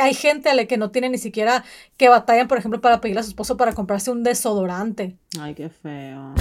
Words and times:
hay 0.00 0.14
gente 0.14 0.48
a 0.48 0.54
la 0.54 0.66
que 0.66 0.76
no 0.76 0.90
tiene 0.90 1.08
ni 1.10 1.18
siquiera 1.18 1.64
que 1.96 2.08
batallan, 2.08 2.48
por 2.48 2.58
ejemplo, 2.58 2.80
para 2.80 3.00
pedirle 3.00 3.20
a 3.20 3.24
su 3.24 3.30
esposo 3.30 3.56
para 3.56 3.72
comprarse 3.72 4.10
un 4.10 4.22
desodorante. 4.22 5.16
Ay, 5.40 5.54
qué 5.54 5.68
feo. 5.68 6.34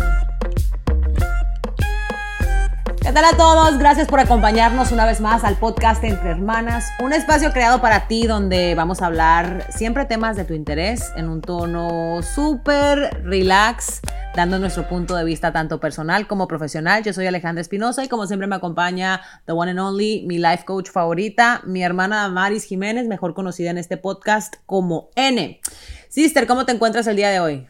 ¿Qué 3.08 3.14
tal 3.14 3.24
a 3.24 3.38
todos? 3.38 3.78
Gracias 3.78 4.06
por 4.09 4.19
acompañarnos 4.19 4.92
una 4.92 5.06
vez 5.06 5.22
más 5.22 5.46
al 5.46 5.56
podcast 5.56 6.04
Entre 6.04 6.30
Hermanas, 6.30 6.92
un 7.01 7.14
espacio 7.14 7.53
creado 7.53 7.80
para 7.80 8.05
ti 8.10 8.28
donde 8.28 8.76
vamos 8.76 9.02
a 9.02 9.05
hablar 9.05 9.66
siempre 9.71 10.04
temas 10.04 10.36
de 10.36 10.44
tu 10.44 10.54
interés 10.54 11.14
en 11.16 11.30
un 11.30 11.39
tono 11.39 12.21
súper 12.21 13.24
relax, 13.24 14.02
dando 14.36 14.60
nuestro 14.60 14.89
punto 14.89 15.16
de 15.16 15.24
vista 15.24 15.54
tanto 15.54 15.80
personal 15.80 16.28
como 16.28 16.50
profesional. 16.50 17.02
Yo 17.02 17.14
soy 17.14 17.28
Alejandra 17.28 17.62
Espinosa 17.62 18.04
y 18.04 18.10
como 18.10 18.28
siempre 18.28 18.46
me 18.46 18.57
acompaña 18.57 19.21
the 19.46 19.54
one 19.54 19.71
and 19.71 19.80
only, 19.80 20.26
mi 20.28 20.38
life 20.38 20.66
coach 20.66 20.89
favorita, 20.89 21.62
mi 21.64 21.84
hermana 21.84 22.28
Maris 22.28 22.66
Jiménez, 22.66 23.08
mejor 23.08 23.34
conocida 23.34 23.70
en 23.70 23.78
este 23.78 23.96
podcast 23.96 24.55
como 24.66 25.12
N. 25.16 25.61
Sister, 26.10 26.46
¿cómo 26.46 26.66
te 26.66 26.74
encuentras 26.74 27.08
el 27.08 27.16
día 27.16 27.30
de 27.30 27.39
hoy? 27.39 27.68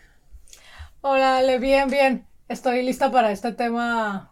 Hola, 1.02 1.38
Ale, 1.38 1.60
bien, 1.60 1.92
bien. 1.92 2.26
Estoy 2.50 2.82
lista 2.82 3.12
para 3.12 3.30
este 3.30 3.52
tema 3.52 4.32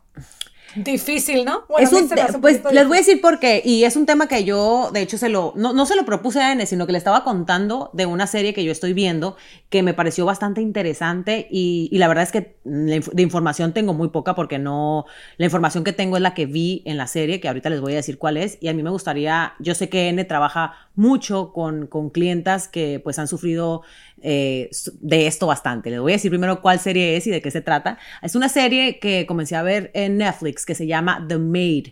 Difícil, 0.76 1.46
¿no? 1.46 1.64
es 1.80 1.92
un, 1.94 2.10
pues 2.42 2.62
les 2.72 2.88
voy 2.88 2.98
a 2.98 3.00
decir 3.00 3.22
por 3.22 3.40
qué. 3.40 3.62
Y 3.64 3.84
es 3.84 3.96
un 3.96 4.06
tema 4.06 4.28
que 4.28 4.44
yo, 4.44 4.92
de 4.94 5.02
hecho, 5.02 5.18
se 5.18 5.30
lo, 5.30 5.54
no, 5.56 5.86
se 5.86 5.96
lo 5.96 6.06
propuse 6.06 6.42
a 6.42 6.52
N, 6.52 6.66
sino 6.66 6.86
que 6.86 6.92
le 6.92 6.98
estaba 6.98 7.24
contando 7.24 7.90
de 7.94 8.06
una 8.06 8.28
serie 8.28 8.54
que 8.54 8.64
yo 8.64 8.72
estoy 8.72 8.94
viendo 8.94 9.38
que 9.70 9.84
me 9.84 9.94
pareció 9.94 10.26
bastante 10.26 10.62
interesante. 10.62 11.48
Y, 11.50 11.90
la 11.98 12.08
verdad 12.08 12.24
es 12.24 12.32
que 12.32 12.58
de 12.64 13.22
información 13.22 13.74
tengo 13.74 13.94
muy 13.94 14.10
poca 14.10 14.36
porque 14.36 14.60
no. 14.60 15.06
La 15.38 15.46
información 15.46 15.84
que 15.84 15.94
tengo 15.94 16.18
es 16.18 16.22
la 16.22 16.34
que 16.34 16.46
vi 16.46 16.84
en 16.86 16.98
la 16.98 17.08
serie, 17.08 17.40
que 17.40 17.48
ahorita 17.48 17.70
les 17.70 17.82
voy 17.82 17.94
a 17.94 17.98
decir 17.98 18.18
cuál 18.18 18.38
es. 18.38 18.58
Y 18.62 18.68
a 18.68 18.74
mí 18.74 18.84
me 18.84 18.90
gustaría. 18.90 19.54
Yo 19.60 19.76
sé 19.76 19.90
que 19.90 20.10
N 20.10 20.24
trabaja 20.26 20.74
mucho 20.96 21.52
con, 21.54 21.88
con 21.88 22.10
clientas 22.10 22.68
que 22.68 23.00
pues 23.04 23.20
han 23.20 23.28
sufrido 23.28 23.84
eh, 24.22 24.70
de 25.02 25.28
esto 25.28 25.46
bastante. 25.46 25.90
Les 25.90 26.00
voy 26.00 26.14
a 26.14 26.16
decir 26.16 26.32
primero 26.32 26.62
cuál 26.62 26.80
serie 26.80 27.16
es 27.18 27.28
y 27.28 27.32
de 27.32 27.42
qué 27.42 27.52
se 27.52 27.62
trata. 27.62 27.98
Es 28.22 28.36
una 28.36 28.50
serie 28.50 29.00
que 29.00 29.26
comencé 29.26 29.56
a 29.56 29.62
ver 29.62 29.92
en 29.94 30.18
Netflix 30.18 30.65
que 30.66 30.76
se 30.76 30.88
llama 30.88 31.26
The 31.28 31.38
Maid. 31.38 31.90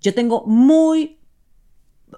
Yo 0.00 0.14
tengo 0.14 0.44
muy, 0.46 1.18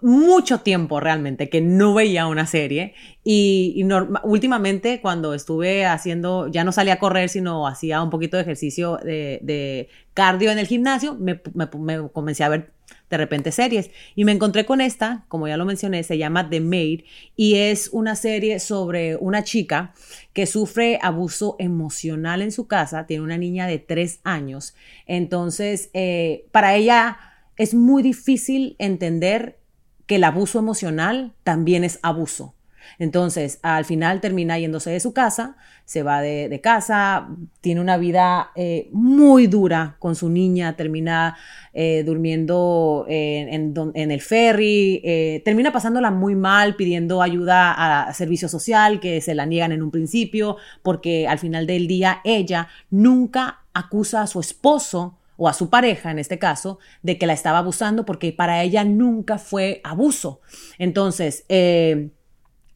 mucho 0.03 0.61
tiempo 0.61 1.01
realmente 1.01 1.49
que 1.49 1.61
no 1.61 1.95
veía 1.95 2.27
una 2.27 2.47
serie 2.47 2.95
y, 3.23 3.85
últimamente 4.23 5.01
cuando 5.01 5.35
estuve 5.35 5.87
haciendo, 5.87 6.49
ya 6.49 6.65
no 6.65 6.73
salía 6.73 6.95
a 6.95 6.99
correr, 6.99 7.29
sino 7.29 7.67
hacía 7.67 8.03
un 8.03 8.11
poquito 8.11 8.37
de 8.37 8.43
ejercicio 8.43 8.99
de, 9.03 9.89
cardio 10.15 10.53
en 10.53 10.59
el 10.59 10.67
gimnasio, 10.67 11.15
me, 11.15 11.41
me 11.55 12.09
comencé 12.13 12.45
a 12.45 12.49
ver 12.49 12.75
de 13.11 13.17
repente 13.17 13.53
series. 13.53 13.91
Y 14.15 14.25
me 14.25 14.33
encontré 14.33 14.65
con 14.65 14.81
esta, 14.81 15.25
como 15.29 15.49
ya 15.49 15.57
lo 15.57 15.65
mencioné, 15.65 16.03
se 16.03 16.19
llama 16.19 16.49
The 16.49 16.61
Maid 16.61 17.03
y 17.37 17.57
es 17.57 17.89
una 17.93 18.17
serie 18.17 18.59
sobre 18.61 19.17
una 19.17 19.45
chica 19.45 19.93
que 20.33 20.47
sufre 20.47 20.99
abuso 21.03 21.57
emocional 21.59 22.43
en 22.43 22.53
su 22.53 22.67
casa, 22.67 23.07
tiene 23.07 23.23
una 23.23 23.39
niña 23.39 23.67
de 23.67 23.79
tres 23.79 24.21
años. 24.25 24.75
Entonces, 25.07 25.91
eh, 25.93 26.47
para 26.53 26.75
ella 26.75 27.19
es 27.57 27.75
muy 27.75 28.03
difícil 28.03 28.77
entender 28.79 29.59
que 30.07 30.17
el 30.17 30.25
abuso 30.25 30.59
emocional 30.59 31.33
también 31.43 31.85
es 31.85 31.99
abuso. 32.03 32.55
Entonces, 32.99 33.59
al 33.63 33.85
final 33.85 34.21
termina 34.21 34.59
yéndose 34.59 34.91
de 34.91 35.01
su 35.01 35.13
casa, 35.13 35.57
se 35.85 36.03
va 36.03 36.21
de, 36.21 36.61
casa, 36.63 37.29
tiene 37.61 37.81
una 37.81 37.97
vida 37.97 38.51
eh, 38.55 38.89
muy 38.93 39.47
dura 39.47 39.97
con 39.99 40.15
su 40.15 40.29
niña, 40.31 40.77
termina 40.77 41.37
eh, 41.73 42.03
durmiendo 42.05 43.05
en, 43.09 43.95
el 43.95 44.21
ferry, 44.21 45.01
eh, 45.05 45.43
termina 45.45 45.73
pasándola 45.73 46.11
muy 46.11 46.35
mal, 46.35 46.77
pidiendo 46.77 47.23
ayuda 47.23 48.07
a, 48.07 48.13
servicio 48.15 48.49
social, 48.49 49.01
que 49.01 49.21
se 49.21 49.35
la 49.35 49.47
niegan 49.47 49.73
en 49.73 49.83
un 49.83 49.91
principio, 49.91 50.57
porque 50.83 51.27
al 51.27 51.39
final 51.39 51.67
del 51.67 51.87
día 51.87 52.21
ella 52.25 52.69
nunca 52.91 53.61
acusa 53.73 54.23
a 54.23 54.27
su 54.27 54.41
esposo 54.41 55.19
o 55.37 55.49
a 55.49 55.53
su 55.53 55.71
pareja 55.71 56.11
en 56.11 56.19
este 56.19 56.39
caso, 56.39 56.79
de 57.03 57.19
que 57.19 57.27
la 57.27 57.33
estaba 57.33 57.59
abusando 57.59 58.05
porque 58.05 58.33
para 58.33 58.63
ella 58.63 58.85
nunca 58.85 59.39
fue 59.39 59.81
abuso. 59.85 60.41
Entonces, 60.79 61.45
de 61.49 62.11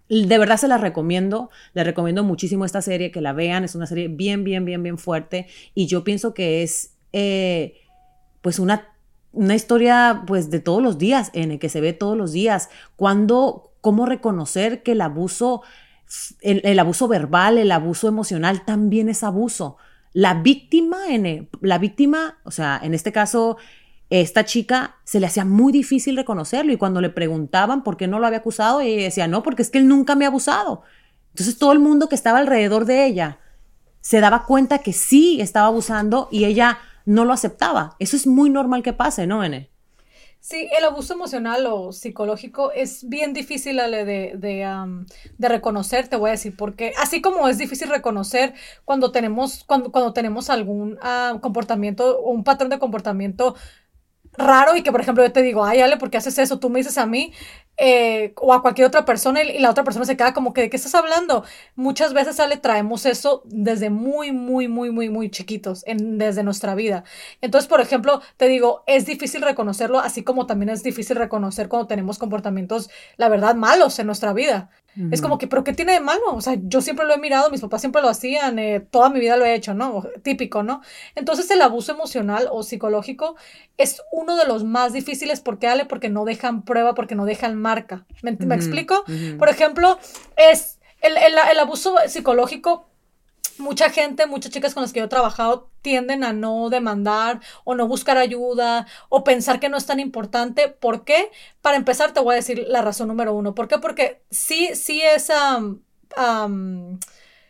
verdad 0.08 0.56
se 0.56 0.68
la 0.68 0.78
recomiendo, 0.78 1.50
les 1.74 1.84
recomiendo 1.84 2.24
muchísimo 2.24 2.64
esta 2.64 2.82
serie, 2.82 3.10
que 3.10 3.20
la 3.20 3.32
vean, 3.32 3.64
es 3.64 3.74
una 3.74 3.86
serie 3.86 4.08
bien, 4.08 4.44
bien, 4.44 4.64
bien, 4.64 4.82
bien 4.82 4.98
fuerte 4.98 5.46
y 5.74 5.86
yo 5.86 6.04
pienso 6.04 6.34
que 6.34 6.62
es 6.62 6.94
eh, 7.12 7.74
pues 8.40 8.58
una, 8.58 8.88
una 9.32 9.54
historia 9.54 10.24
pues 10.26 10.50
de 10.50 10.60
todos 10.60 10.82
los 10.82 10.98
días, 10.98 11.30
en 11.34 11.52
el 11.52 11.58
que 11.58 11.68
se 11.68 11.80
ve 11.80 11.92
todos 11.92 12.16
los 12.16 12.32
días, 12.32 12.70
cuando, 12.96 13.72
cómo 13.80 14.06
reconocer 14.06 14.82
que 14.82 14.92
el 14.92 15.00
abuso, 15.00 15.62
el, 16.40 16.78
abuso 16.78 17.08
verbal, 17.08 17.58
el 17.58 17.72
abuso 17.72 18.08
emocional 18.08 18.64
también 18.64 19.08
es 19.08 19.22
abuso. 19.22 19.76
La 20.12 20.34
víctima, 20.34 21.08
en 21.08 21.48
la 21.60 21.78
víctima, 21.78 22.38
o 22.44 22.50
sea, 22.50 22.80
en 22.82 22.94
este 22.94 23.12
caso 23.12 23.56
esta 24.10 24.44
chica 24.44 24.96
se 25.04 25.20
le 25.20 25.26
hacía 25.26 25.44
muy 25.44 25.72
difícil 25.72 26.16
reconocerlo 26.16 26.72
y 26.72 26.78
cuando 26.78 27.00
le 27.00 27.10
preguntaban 27.10 27.82
por 27.84 27.96
qué 27.96 28.06
no 28.06 28.18
lo 28.18 28.26
había 28.26 28.38
acusado, 28.38 28.80
ella 28.80 29.04
decía, 29.04 29.28
no, 29.28 29.42
porque 29.42 29.62
es 29.62 29.70
que 29.70 29.78
él 29.78 29.88
nunca 29.88 30.14
me 30.14 30.24
ha 30.24 30.28
abusado. 30.28 30.82
Entonces 31.30 31.58
todo 31.58 31.72
el 31.72 31.78
mundo 31.78 32.08
que 32.08 32.14
estaba 32.14 32.38
alrededor 32.38 32.86
de 32.86 33.06
ella 33.06 33.38
se 34.00 34.20
daba 34.20 34.46
cuenta 34.46 34.78
que 34.78 34.92
sí 34.92 35.40
estaba 35.40 35.66
abusando 35.66 36.28
y 36.32 36.46
ella 36.46 36.78
no 37.04 37.24
lo 37.24 37.32
aceptaba. 37.32 37.96
Eso 37.98 38.16
es 38.16 38.26
muy 38.26 38.48
normal 38.48 38.82
que 38.82 38.94
pase, 38.94 39.26
¿no, 39.26 39.44
Ene? 39.44 39.70
Sí, 40.48 40.66
el 40.78 40.82
abuso 40.86 41.12
emocional 41.12 41.66
o 41.66 41.92
psicológico 41.92 42.72
es 42.72 43.06
bien 43.06 43.34
difícil 43.34 43.76
de, 43.76 44.32
de, 44.34 45.48
reconocer, 45.48 46.08
te 46.08 46.16
voy 46.16 46.30
a 46.30 46.32
decir, 46.32 46.56
porque 46.56 46.94
así 46.96 47.20
como 47.20 47.48
es 47.48 47.58
difícil 47.58 47.90
reconocer 47.90 48.54
cuando 48.86 49.12
tenemos, 49.12 49.62
cuando, 49.64 49.92
cuando 49.92 50.14
tenemos 50.14 50.48
algún 50.48 50.98
comportamiento 51.42 52.18
o 52.20 52.30
un 52.30 52.44
patrón 52.44 52.70
de 52.70 52.78
comportamiento 52.78 53.56
raro 54.38 54.74
y 54.74 54.82
que, 54.82 54.90
por 54.90 55.02
ejemplo, 55.02 55.22
yo 55.22 55.32
te 55.32 55.42
digo, 55.42 55.66
ay, 55.66 55.80
Ale, 55.80 55.98
¿por 55.98 56.08
qué 56.08 56.16
haces 56.16 56.38
eso? 56.38 56.58
Tú 56.58 56.70
me 56.70 56.78
dices 56.78 56.96
a 56.96 57.04
mí 57.04 57.34
eh, 57.78 58.32
o 58.36 58.52
a 58.52 58.60
cualquier 58.60 58.88
otra 58.88 59.04
persona 59.04 59.42
y, 59.42 59.58
la 59.60 59.70
otra 59.70 59.84
persona 59.84 60.04
se 60.04 60.16
queda 60.16 60.34
como 60.34 60.52
que, 60.52 60.62
¿de 60.62 60.70
qué 60.70 60.76
estás 60.76 60.94
hablando? 60.94 61.44
Muchas 61.76 62.12
veces, 62.12 62.40
Ale, 62.40 62.56
traemos 62.56 63.06
eso 63.06 63.42
desde 63.44 63.88
muy, 63.88 64.32
muy, 64.32 64.66
muy, 64.68 64.90
muy, 64.90 65.08
muy 65.08 65.30
chiquitos, 65.30 65.84
en, 65.86 66.18
desde 66.18 66.42
nuestra 66.42 66.74
vida. 66.74 67.04
Entonces, 67.40 67.68
por 67.68 67.80
ejemplo, 67.80 68.20
te 68.36 68.48
digo, 68.48 68.82
es 68.86 69.06
difícil 69.06 69.42
reconocerlo, 69.42 70.00
así 70.00 70.24
como 70.24 70.46
también 70.46 70.70
es 70.70 70.82
difícil 70.82 71.16
reconocer 71.16 71.68
cuando 71.68 71.86
tenemos 71.86 72.18
comportamientos, 72.18 72.90
la 73.16 73.28
verdad, 73.28 73.54
malos 73.54 73.98
en 73.98 74.06
nuestra 74.06 74.32
vida. 74.32 74.70
Es 75.10 75.22
como 75.22 75.38
que, 75.38 75.46
¿pero 75.46 75.64
qué 75.64 75.72
tiene 75.72 75.92
de 75.92 76.00
malo? 76.00 76.34
O 76.34 76.40
sea, 76.40 76.56
yo 76.60 76.80
siempre 76.80 77.06
lo 77.06 77.14
he 77.14 77.18
mirado, 77.18 77.50
mis 77.50 77.60
papás 77.60 77.80
siempre 77.80 78.02
lo 78.02 78.08
hacían, 78.08 78.58
eh, 78.58 78.80
toda 78.80 79.10
mi 79.10 79.20
vida 79.20 79.36
lo 79.36 79.44
he 79.44 79.54
hecho, 79.54 79.74
¿no? 79.74 80.04
Típico, 80.22 80.62
¿no? 80.62 80.82
Entonces 81.14 81.50
el 81.50 81.62
abuso 81.62 81.92
emocional 81.92 82.48
o 82.50 82.62
psicológico 82.62 83.36
es 83.76 84.02
uno 84.10 84.36
de 84.36 84.46
los 84.46 84.64
más 84.64 84.92
difíciles. 84.92 85.40
¿Por 85.40 85.58
qué, 85.58 85.68
Ale? 85.68 85.84
Porque 85.84 86.08
no 86.08 86.24
dejan 86.24 86.62
prueba, 86.62 86.94
porque 86.94 87.14
no 87.14 87.26
dejan 87.26 87.54
marca. 87.54 88.06
¿Me, 88.22 88.32
explico? 88.54 89.04
Por 89.38 89.48
ejemplo, 89.48 89.98
es 90.36 90.78
el, 91.00 91.16
el 91.16 91.58
abuso 91.58 91.94
psicológico 92.08 92.88
mucha 93.58 93.90
gente, 93.90 94.26
muchas 94.26 94.52
chicas 94.52 94.74
con 94.74 94.82
las 94.82 94.92
que 94.92 95.00
yo 95.00 95.06
he 95.06 95.08
trabajado 95.08 95.70
tienden 95.88 96.22
a 96.22 96.34
no 96.34 96.68
demandar 96.68 97.40
o 97.64 97.74
no 97.74 97.88
buscar 97.88 98.18
ayuda 98.18 98.86
o 99.08 99.24
pensar 99.24 99.58
que 99.58 99.70
no 99.70 99.78
es 99.78 99.86
tan 99.86 100.00
importante. 100.00 100.68
¿Por 100.68 101.02
qué? 101.04 101.30
Para 101.62 101.78
empezar, 101.78 102.12
te 102.12 102.20
voy 102.20 102.34
a 102.34 102.36
decir 102.42 102.66
la 102.68 102.82
razón 102.82 103.08
número 103.08 103.32
uno. 103.32 103.54
¿Por 103.54 103.68
qué? 103.68 103.78
Porque 103.78 104.22
sí, 104.30 104.74
sí 104.74 105.00
es, 105.00 105.32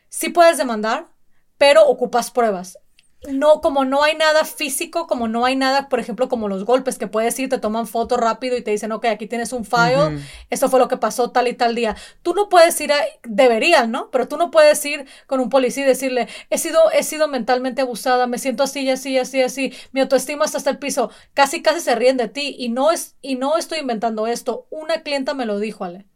sí 0.08 0.28
puedes 0.28 0.56
demandar, 0.56 1.08
pero 1.56 1.84
ocupas 1.88 2.30
pruebas 2.30 2.78
no, 3.26 3.60
como 3.60 3.84
no 3.84 4.04
hay 4.04 4.16
nada 4.16 4.44
físico, 4.44 5.06
como 5.08 5.26
no 5.26 5.44
hay 5.44 5.56
nada, 5.56 5.88
por 5.88 5.98
ejemplo, 5.98 6.28
como 6.28 6.48
los 6.48 6.64
golpes 6.64 6.98
que 6.98 7.08
puedes 7.08 7.38
ir, 7.38 7.48
te 7.48 7.58
toman 7.58 7.86
foto 7.86 8.16
rápido 8.16 8.56
y 8.56 8.62
te 8.62 8.70
dicen, 8.70 8.92
ok, 8.92 9.06
aquí 9.06 9.26
tienes 9.26 9.52
un 9.52 9.64
file, 9.64 10.20
esto 10.50 10.68
fue 10.68 10.78
lo 10.78 10.86
que 10.86 10.96
pasó 10.96 11.30
tal 11.30 11.48
y 11.48 11.54
tal 11.54 11.74
día. 11.74 11.96
Tú 12.22 12.32
no 12.34 12.48
puedes 12.48 12.80
ir 12.80 12.92
a, 12.92 12.98
deberías, 13.24 13.88
¿no? 13.88 14.10
Pero 14.10 14.28
tú 14.28 14.36
no 14.36 14.50
puedes 14.50 14.84
ir 14.84 15.06
con 15.26 15.40
un 15.40 15.50
policía 15.50 15.84
y 15.84 15.86
decirle, 15.86 16.28
he 16.48 16.58
sido, 16.58 16.78
he 16.92 17.02
sido 17.02 17.26
mentalmente 17.26 17.82
abusada, 17.82 18.26
me 18.28 18.38
siento 18.38 18.62
así, 18.62 18.88
así, 18.88 19.18
así, 19.18 19.42
así, 19.42 19.72
mi 19.90 20.00
autoestima 20.00 20.44
está 20.44 20.58
hasta 20.58 20.70
el 20.70 20.78
piso, 20.78 21.10
casi, 21.34 21.60
casi 21.60 21.80
se 21.80 21.94
ríen 21.96 22.16
de 22.16 22.28
ti 22.28 22.54
y 22.56 22.68
no 22.68 22.92
es, 22.92 23.16
y 23.20 23.34
no 23.34 23.56
estoy 23.56 23.80
inventando 23.80 24.28
esto, 24.28 24.68
una 24.70 25.02
clienta 25.02 25.34
me 25.34 25.46
lo 25.46 25.58
dijo, 25.58 25.84
Ale. 25.84 26.06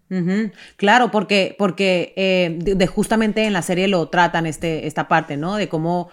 Claro, 0.77 1.11
porque, 1.11 1.55
porque 1.59 2.13
eh, 2.17 2.59
de, 2.59 2.87
justamente 2.87 3.45
en 3.45 3.55
la 3.55 3.63
serie 3.63 3.89
lo 3.89 4.11
tratan 4.11 4.45
este, 4.45 4.87
esta 4.87 5.09
parte, 5.09 5.39
¿no? 5.39 5.57
De 5.57 5.71
cómo 5.71 6.11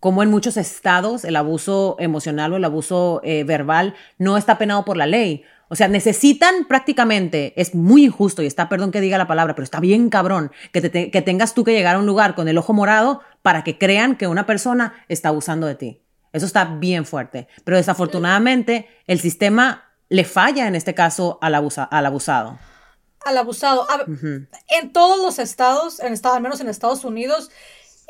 como 0.00 0.22
en 0.22 0.30
muchos 0.30 0.56
estados 0.56 1.24
el 1.24 1.36
abuso 1.36 1.96
emocional 1.98 2.52
o 2.52 2.56
el 2.56 2.64
abuso 2.64 3.20
eh, 3.22 3.44
verbal 3.44 3.94
no 4.18 4.36
está 4.36 4.58
penado 4.58 4.84
por 4.84 4.96
la 4.96 5.06
ley. 5.06 5.44
O 5.68 5.76
sea, 5.76 5.86
necesitan 5.86 6.64
prácticamente, 6.66 7.52
es 7.54 7.76
muy 7.76 8.06
injusto 8.06 8.42
y 8.42 8.46
está, 8.46 8.68
perdón 8.68 8.90
que 8.90 9.00
diga 9.00 9.18
la 9.18 9.28
palabra, 9.28 9.54
pero 9.54 9.62
está 9.62 9.78
bien 9.78 10.10
cabrón 10.10 10.50
que, 10.72 10.90
que 10.90 11.22
tengas 11.22 11.54
tú 11.54 11.62
que 11.62 11.72
llegar 11.72 11.94
a 11.94 11.98
un 12.00 12.06
lugar 12.06 12.34
con 12.34 12.48
el 12.48 12.58
ojo 12.58 12.72
morado 12.72 13.20
para 13.42 13.62
que 13.62 13.78
crean 13.78 14.16
que 14.16 14.26
una 14.26 14.46
persona 14.46 15.04
está 15.08 15.28
abusando 15.28 15.68
de 15.68 15.76
ti. 15.76 16.02
Eso 16.32 16.46
está 16.46 16.64
bien 16.64 17.04
fuerte. 17.04 17.46
Pero 17.64 17.76
desafortunadamente 17.76 18.88
el 19.06 19.20
sistema 19.20 19.92
le 20.08 20.24
falla 20.24 20.66
en 20.66 20.74
este 20.74 20.94
caso 20.94 21.38
al, 21.40 21.54
al 21.54 22.06
abusado. 22.06 22.58
al 23.24 23.38
abusado. 23.38 23.86
En 24.68 24.92
todos 24.92 25.20
los 25.22 25.38
estados, 25.38 26.00
en 26.00 26.14
al 26.24 26.42
menos 26.42 26.60
en 26.60 26.68
Estados 26.68 27.04
Unidos, 27.04 27.50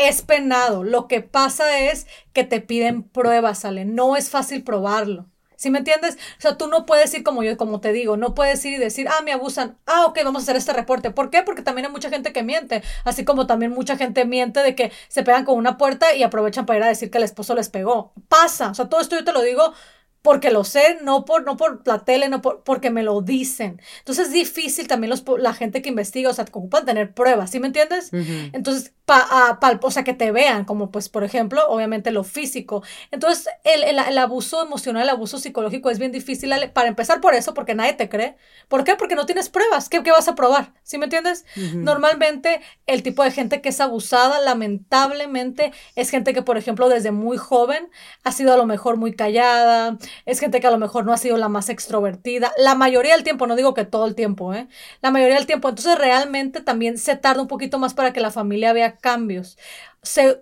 es 0.00 0.22
penado. 0.22 0.82
Lo 0.82 1.08
que 1.08 1.20
pasa 1.20 1.78
es 1.78 2.06
que 2.32 2.44
te 2.44 2.60
piden 2.60 3.02
pruebas, 3.02 3.64
Ale. 3.64 3.84
No 3.84 4.16
es 4.16 4.30
fácil 4.30 4.64
probarlo. 4.64 5.26
¿Sí 5.56 5.68
me 5.68 5.80
entiendes? 5.80 6.16
O 6.38 6.40
sea, 6.40 6.56
tú 6.56 6.68
no 6.68 6.86
puedes 6.86 7.12
ir 7.12 7.22
como 7.22 7.42
yo, 7.42 7.54
como 7.58 7.82
te 7.82 7.92
digo, 7.92 8.16
no 8.16 8.34
puedes 8.34 8.64
ir 8.64 8.72
y 8.72 8.78
decir, 8.78 9.08
ah, 9.08 9.20
me 9.22 9.32
abusan, 9.32 9.76
ah, 9.84 10.06
ok, 10.06 10.20
vamos 10.24 10.40
a 10.40 10.44
hacer 10.44 10.56
este 10.56 10.72
reporte. 10.72 11.10
¿Por 11.10 11.28
qué? 11.28 11.42
Porque 11.42 11.60
también 11.60 11.84
hay 11.84 11.92
mucha 11.92 12.08
gente 12.08 12.32
que 12.32 12.42
miente, 12.42 12.82
así 13.04 13.26
como 13.26 13.46
también 13.46 13.70
mucha 13.70 13.98
gente 13.98 14.24
miente 14.24 14.62
de 14.62 14.74
que 14.74 14.90
se 15.08 15.22
pegan 15.22 15.44
con 15.44 15.58
una 15.58 15.76
puerta 15.76 16.14
y 16.14 16.22
aprovechan 16.22 16.64
para 16.64 16.78
ir 16.78 16.84
a 16.84 16.88
decir 16.88 17.10
que 17.10 17.18
el 17.18 17.24
esposo 17.24 17.54
les 17.54 17.68
pegó. 17.68 18.14
Pasa, 18.28 18.70
o 18.70 18.74
sea, 18.74 18.88
todo 18.88 19.02
esto 19.02 19.16
yo 19.16 19.24
te 19.24 19.34
lo 19.34 19.42
digo 19.42 19.74
porque 20.22 20.50
lo 20.50 20.64
sé, 20.64 20.98
no 21.02 21.24
por, 21.24 21.44
no 21.44 21.56
por 21.56 21.86
la 21.86 22.04
tele, 22.04 22.28
no 22.28 22.42
por, 22.42 22.62
porque 22.62 22.90
me 22.90 23.02
lo 23.02 23.22
dicen. 23.22 23.80
Entonces 24.00 24.28
es 24.28 24.32
difícil 24.32 24.86
también 24.86 25.10
los, 25.10 25.24
la 25.38 25.54
gente 25.54 25.80
que 25.80 25.88
investiga, 25.88 26.30
o 26.30 26.34
sea, 26.34 26.44
te 26.44 26.50
ocupan 26.50 26.84
tener 26.84 27.14
pruebas, 27.14 27.50
¿sí 27.50 27.60
me 27.60 27.68
entiendes? 27.68 28.10
Entonces, 28.12 28.92
pa, 29.06 29.58
o 29.82 29.90
sea, 29.90 30.04
que 30.04 30.14
te 30.14 30.30
vean, 30.30 30.64
como 30.64 30.90
pues, 30.90 31.08
por 31.08 31.24
ejemplo, 31.24 31.66
obviamente 31.68 32.10
lo 32.10 32.22
físico. 32.22 32.82
Entonces, 33.10 33.48
el, 33.64 33.82
el, 33.82 34.18
abuso 34.18 34.62
emocional, 34.62 35.02
el 35.02 35.08
abuso 35.08 35.38
psicológico 35.38 35.90
es 35.90 35.98
bien 35.98 36.12
difícil, 36.12 36.52
para 36.72 36.88
empezar 36.88 37.20
por 37.20 37.34
eso, 37.34 37.54
porque 37.54 37.74
nadie 37.74 37.94
te 37.94 38.08
cree. 38.08 38.36
¿Por 38.68 38.84
qué? 38.84 38.96
Porque 38.96 39.14
no 39.14 39.26
tienes 39.26 39.48
pruebas. 39.48 39.88
¿Qué, 39.88 40.02
qué 40.02 40.12
vas 40.12 40.28
a 40.28 40.34
probar? 40.34 40.74
¿Sí 40.82 40.98
me 40.98 41.06
entiendes? 41.06 41.44
Normalmente, 41.74 42.60
el 42.86 43.02
tipo 43.02 43.24
de 43.24 43.30
gente 43.30 43.60
que 43.60 43.70
es 43.70 43.80
abusada, 43.80 44.40
lamentablemente, 44.40 45.72
es 45.96 46.10
gente 46.10 46.34
que, 46.34 46.42
por 46.42 46.58
ejemplo, 46.58 46.88
desde 46.88 47.10
muy 47.10 47.38
joven 47.38 47.88
ha 48.22 48.32
sido 48.32 48.52
a 48.52 48.56
lo 48.56 48.66
mejor 48.66 48.96
muy 48.96 49.14
callada, 49.14 49.98
es 50.26 50.40
gente 50.40 50.60
que 50.60 50.66
a 50.66 50.70
lo 50.70 50.78
mejor 50.78 51.04
no 51.04 51.12
ha 51.12 51.16
sido 51.16 51.36
la 51.36 51.48
más 51.48 51.68
extrovertida, 51.68 52.52
la 52.58 52.74
mayoría 52.74 53.14
del 53.14 53.24
tiempo, 53.24 53.46
no 53.46 53.56
digo 53.56 53.74
que 53.74 53.84
todo 53.84 54.06
el 54.06 54.14
tiempo, 54.14 54.54
¿eh? 54.54 54.68
La 55.02 55.10
mayoría 55.10 55.36
del 55.36 55.46
tiempo, 55.46 55.68
entonces 55.68 55.96
realmente 55.98 56.60
también 56.60 56.98
se 56.98 57.16
tarda 57.16 57.42
un 57.42 57.48
poquito 57.48 57.78
más 57.78 57.94
para 57.94 58.12
que 58.12 58.20
la 58.20 58.30
familia 58.30 58.72
vea 58.72 58.96
cambios. 58.98 59.58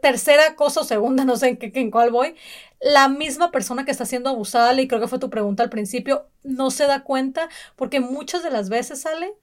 tercera 0.02 0.54
cosa 0.56 0.80
o 0.80 0.84
segunda, 0.84 1.24
no 1.26 1.36
sé 1.36 1.48
en, 1.48 1.56
qué, 1.58 1.72
en 1.74 1.90
cuál 1.90 2.10
voy, 2.10 2.34
la 2.80 3.08
misma 3.08 3.50
persona 3.50 3.84
que 3.84 3.90
está 3.90 4.06
siendo 4.06 4.30
abusada, 4.30 4.72
y 4.80 4.88
creo 4.88 5.00
que 5.00 5.08
fue 5.08 5.18
tu 5.18 5.30
pregunta 5.30 5.62
al 5.62 5.70
principio, 5.70 6.28
no 6.42 6.70
se 6.70 6.86
da 6.86 7.02
cuenta 7.02 7.48
porque 7.76 8.00
muchas 8.00 8.42
de 8.42 8.50
las 8.50 8.68
veces 8.68 9.00
sale, 9.02 9.34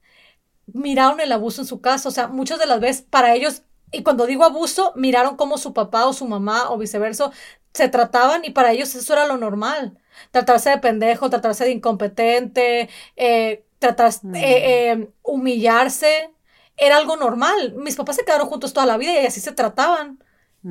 miraron 0.66 1.20
el 1.20 1.32
abuso 1.32 1.62
en 1.62 1.66
su 1.66 1.80
casa, 1.80 2.08
o 2.08 2.12
sea, 2.12 2.28
muchas 2.28 2.58
de 2.58 2.66
las 2.66 2.80
veces 2.80 3.02
para 3.02 3.34
ellos 3.34 3.62
y 3.92 4.02
cuando 4.02 4.26
digo 4.26 4.44
abuso, 4.44 4.92
miraron 4.96 5.36
cómo 5.36 5.58
su 5.58 5.72
papá 5.72 6.06
o 6.06 6.12
su 6.12 6.26
mamá 6.26 6.70
o 6.70 6.78
viceversa 6.78 7.30
se 7.72 7.88
trataban 7.88 8.44
y 8.44 8.50
para 8.50 8.72
ellos 8.72 8.94
eso 8.94 9.12
era 9.12 9.26
lo 9.26 9.36
normal. 9.36 9.98
Tratarse 10.30 10.70
de 10.70 10.78
pendejo, 10.78 11.30
tratarse 11.30 11.64
de 11.64 11.70
incompetente, 11.70 12.88
eh, 13.16 13.64
tratarse, 13.78 14.26
eh, 14.34 14.90
eh, 14.92 15.08
humillarse, 15.22 16.30
era 16.76 16.96
algo 16.96 17.16
normal. 17.16 17.74
Mis 17.76 17.96
papás 17.96 18.16
se 18.16 18.24
quedaron 18.24 18.48
juntos 18.48 18.72
toda 18.72 18.86
la 18.86 18.96
vida 18.96 19.20
y 19.20 19.26
así 19.26 19.40
se 19.40 19.52
trataban. 19.52 20.22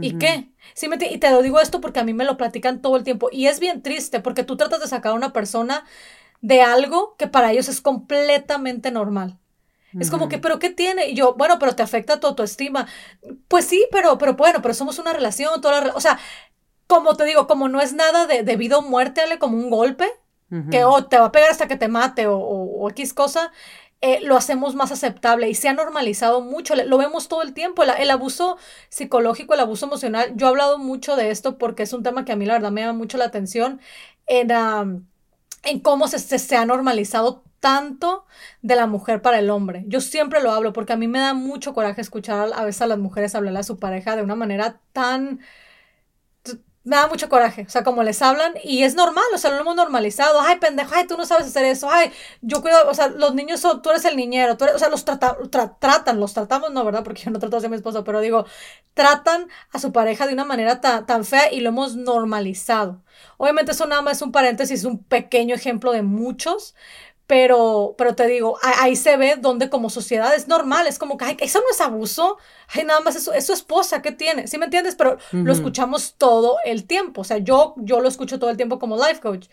¿Y 0.02 0.18
qué? 0.18 0.50
Sí 0.74 0.90
me 0.90 0.98
y 1.10 1.18
te 1.20 1.32
lo 1.32 1.42
digo 1.42 1.62
esto 1.62 1.80
porque 1.80 2.02
a 2.02 2.04
mí 2.04 2.14
me 2.14 2.26
lo 2.26 2.36
platican 2.36 2.82
todo 2.82 2.98
el 2.98 3.06
tiempo. 3.06 3.30
Y 3.32 3.48
es 3.48 3.62
bien 3.62 3.82
triste 3.82 4.20
porque 4.20 4.44
tú 4.44 4.58
tratas 4.58 4.82
de 4.82 4.88
sacar 4.88 5.14
a 5.14 5.16
una 5.16 5.32
persona 5.32 5.86
de 6.42 6.62
algo 6.62 7.16
que 7.18 7.28
para 7.28 7.52
ellos 7.52 7.70
es 7.70 7.80
completamente 7.80 8.92
normal. 8.92 9.40
Es 9.98 10.12
como 10.12 10.28
que, 10.28 10.38
¿pero 10.40 10.60
qué 10.60 10.70
tiene? 10.70 11.08
Y 11.08 11.14
yo, 11.14 11.36
bueno, 11.36 11.58
pero 11.58 11.74
te 11.74 11.82
afecta 11.82 12.20
tu 12.20 12.28
autoestima. 12.28 12.86
Pues 13.48 13.64
sí, 13.64 13.88
pero, 13.92 14.18
pero 14.18 14.34
bueno, 14.34 14.62
pero 14.62 14.74
somos 14.74 15.00
una 15.00 15.14
relación, 15.14 15.62
toda 15.62 15.94
o 15.96 16.02
sea, 16.02 16.20
como 16.88 17.16
te 17.16 17.26
digo, 17.26 17.48
como 17.48 17.70
no 17.70 17.82
es 17.82 17.94
nada 17.94 18.28
de, 18.28 18.44
de 18.44 18.56
vida 18.56 18.78
o 18.78 18.82
muerte, 18.82 19.22
como 19.40 19.58
un 19.58 19.70
golpe, 19.70 20.08
que 20.72 20.86
o 20.86 21.06
te 21.06 21.18
va 21.18 21.26
a 21.26 21.32
pegar 21.32 21.50
hasta 21.50 21.68
que 21.68 21.76
te 21.76 21.90
mate 21.90 22.28
o, 22.28 22.38
o, 22.38 22.90
X 22.92 23.14
cosa, 23.14 23.52
eh, 24.00 24.20
lo 24.22 24.38
hacemos 24.38 24.76
más 24.76 24.92
aceptable 24.92 25.50
y 25.50 25.56
se 25.56 25.68
ha 25.68 25.74
normalizado 25.74 26.40
mucho, 26.40 26.76
lo 26.76 26.98
vemos 26.98 27.28
todo 27.28 27.42
el 27.42 27.54
tiempo, 27.54 27.84
el, 27.84 28.12
abuso 28.12 28.58
psicológico, 28.88 29.54
el 29.54 29.60
abuso 29.62 29.88
emocional, 29.88 30.34
yo 30.36 30.46
he 30.46 30.50
hablado 30.50 30.78
mucho 30.78 31.16
de 31.16 31.32
esto 31.32 31.58
porque 31.58 31.84
es 31.84 31.92
un 31.92 32.04
tema 32.04 32.24
que 32.24 32.32
a 32.32 32.36
mí 32.36 32.46
la 32.46 32.54
verdad 32.54 32.72
me 32.72 32.82
llama 32.82 32.98
mucho 32.98 33.18
la 33.18 33.26
atención 33.26 33.82
en, 34.28 34.52
en 35.64 35.80
cómo 35.80 36.08
se, 36.08 36.20
se, 36.20 36.56
ha 36.56 36.66
normalizado 36.66 37.44
tanto 37.60 38.26
de 38.62 38.76
la 38.76 38.86
mujer 38.86 39.22
para 39.22 39.40
el 39.40 39.50
hombre. 39.50 39.84
Yo 39.88 40.00
siempre 40.00 40.42
lo 40.42 40.52
hablo 40.52 40.72
porque 40.72 40.94
a 40.94 40.98
mí 40.98 41.08
me 41.08 41.20
da 41.20 41.34
mucho 41.34 41.74
coraje 41.74 42.00
escuchar 42.00 42.52
a 42.54 42.64
veces 42.64 42.84
a 42.84 42.88
las 42.88 43.00
mujeres 43.00 43.34
hablar 43.34 43.58
a 43.58 43.64
su 43.64 43.78
pareja 43.80 44.16
de 44.16 44.22
una 44.22 44.36
manera 44.36 44.80
tan 44.94 45.40
me 46.86 46.96
da 46.96 47.08
mucho 47.08 47.30
coraje, 47.30 47.64
o 47.68 47.70
sea, 47.70 47.84
como 47.84 48.04
les 48.04 48.22
hablan 48.22 48.54
y 48.64 48.84
es 48.84 48.96
normal, 48.96 49.26
o 49.34 49.38
sea, 49.38 49.52
lo 49.52 49.60
hemos 49.60 49.76
normalizado, 49.76 50.40
ay, 50.40 50.58
pendejo, 50.60 50.94
ay, 50.96 51.08
tú 51.08 51.18
no 51.18 51.26
sabes 51.26 51.48
hacer 51.48 51.66
eso, 51.66 51.90
ay, 51.90 52.12
yo 52.42 52.62
cuido, 52.62 52.78
o 52.88 52.94
sea, 52.94 53.08
los 53.08 53.34
niños 53.36 53.60
son, 53.60 53.82
tú 53.82 53.90
eres 53.90 54.06
el 54.06 54.16
niñero, 54.16 54.56
tú 54.56 54.66
o 54.74 54.80
sea, 54.80 54.90
los 54.90 55.04
tratan, 55.04 56.20
los 56.20 56.34
tratamos, 56.34 56.72
no, 56.72 56.86
¿verdad? 56.86 57.04
Porque 57.04 57.24
yo 57.24 57.32
no 57.32 57.40
trato 57.40 57.58
a 57.58 57.70
mi 57.70 57.76
esposo, 57.76 58.04
pero 58.04 58.22
digo, 58.22 58.46
tratan 58.94 59.50
a 59.72 59.80
su 59.80 59.92
pareja 59.92 60.28
de 60.28 60.34
una 60.34 60.46
manera 60.46 60.80
tan 60.80 61.26
fea 61.26 61.52
y 61.52 61.60
lo 61.62 61.70
hemos 61.70 61.96
normalizado. 61.96 63.04
Obviamente 63.38 63.72
eso 63.72 63.86
nada 63.88 64.02
más 64.02 64.18
es 64.18 64.22
un 64.22 64.32
paréntesis, 64.32 64.84
un 64.84 65.04
pequeño 65.04 65.56
ejemplo 65.56 65.92
de 65.92 66.04
muchos, 66.04 66.76
pero, 67.28 67.96
pero 67.98 68.16
te 68.16 68.28
digo, 68.28 68.60
ahí 68.62 68.96
se 68.96 69.18
ve 69.18 69.36
donde 69.38 69.70
como 69.70 69.90
sociedad 69.90 70.34
es 70.36 70.48
normal, 70.48 70.86
es 70.88 71.00
como 71.00 71.18
que, 71.18 71.26
ay, 71.26 71.38
eso 71.40 71.60
no 71.60 71.66
es 71.72 71.82
abuso, 71.82 72.38
ay, 72.68 72.84
nada 72.84 73.00
más 73.00 73.16
eso, 73.16 73.34
es 73.34 73.48
su 73.48 73.54
esposa, 73.54 74.02
¿qué 74.02 74.12
tiene? 74.12 74.48
¿Sí 74.48 74.58
me 74.58 74.66
entiendes? 74.66 74.96
Pero 74.96 75.18
lo 75.32 75.52
escuchamos 75.52 76.16
todo 76.18 76.58
el 76.66 76.86
tiempo, 76.86 77.22
o 77.22 77.24
sea, 77.24 77.40
yo, 77.40 77.74
yo 77.78 78.00
lo 78.00 78.08
escucho 78.08 78.38
todo 78.38 78.50
el 78.52 78.58
tiempo 78.58 78.78
como 78.78 78.98
life 78.98 79.20
coach 79.22 79.48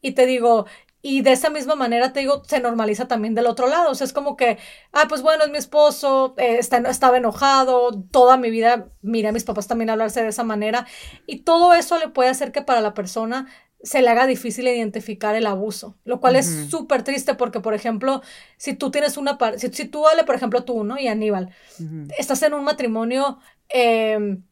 y 0.00 0.12
te 0.12 0.24
digo, 0.26 0.66
y 1.02 1.22
de 1.22 1.32
esa 1.32 1.50
misma 1.50 1.76
manera, 1.76 2.12
te 2.12 2.20
digo, 2.20 2.42
se 2.44 2.58
normaliza 2.58 3.06
también 3.06 3.34
del 3.34 3.46
otro 3.46 3.68
lado, 3.68 3.90
o 3.90 3.94
sea, 3.94 4.04
es 4.04 4.12
como 4.12 4.36
que, 4.36 4.58
ah, 4.92 5.04
pues 5.08 5.22
bueno, 5.22 5.44
es 5.44 5.50
mi 5.50 5.58
esposo, 5.58 6.34
eh, 6.36 6.58
está, 6.58 6.78
estaba 6.78 7.16
enojado, 7.16 7.90
toda 8.10 8.36
mi 8.36 8.50
vida 8.50 8.88
miré 9.02 9.28
a 9.28 9.32
mis 9.32 9.44
papás 9.44 9.68
también 9.68 9.90
hablarse 9.90 10.22
de 10.22 10.28
esa 10.28 10.42
manera, 10.42 10.86
y 11.26 11.40
todo 11.40 11.74
eso 11.74 11.98
le 11.98 12.08
puede 12.08 12.30
hacer 12.30 12.50
que 12.50 12.62
para 12.62 12.80
la 12.80 12.94
persona 12.94 13.46
se 13.82 14.02
le 14.02 14.08
haga 14.08 14.26
difícil 14.26 14.66
identificar 14.66 15.34
el 15.34 15.46
abuso, 15.46 15.96
lo 16.04 16.20
cual 16.20 16.36
es 16.36 16.68
súper 16.70 17.02
triste 17.02 17.34
porque, 17.34 17.60
por 17.60 17.74
ejemplo, 17.74 18.22
si 18.56 18.74
tú 18.74 18.90
tienes 18.90 19.16
una 19.16 19.38
si, 19.56 19.68
si 19.68 19.84
tú, 19.86 20.02
vale, 20.02 20.24
por 20.24 20.34
ejemplo, 20.34 20.64
tú, 20.64 20.82
¿no? 20.84 20.98
Y 20.98 21.08
Aníbal, 21.08 21.50
estás 22.18 22.42
en 22.42 22.54
un 22.54 22.64
matrimonio 22.64 23.38
em, 23.68 24.42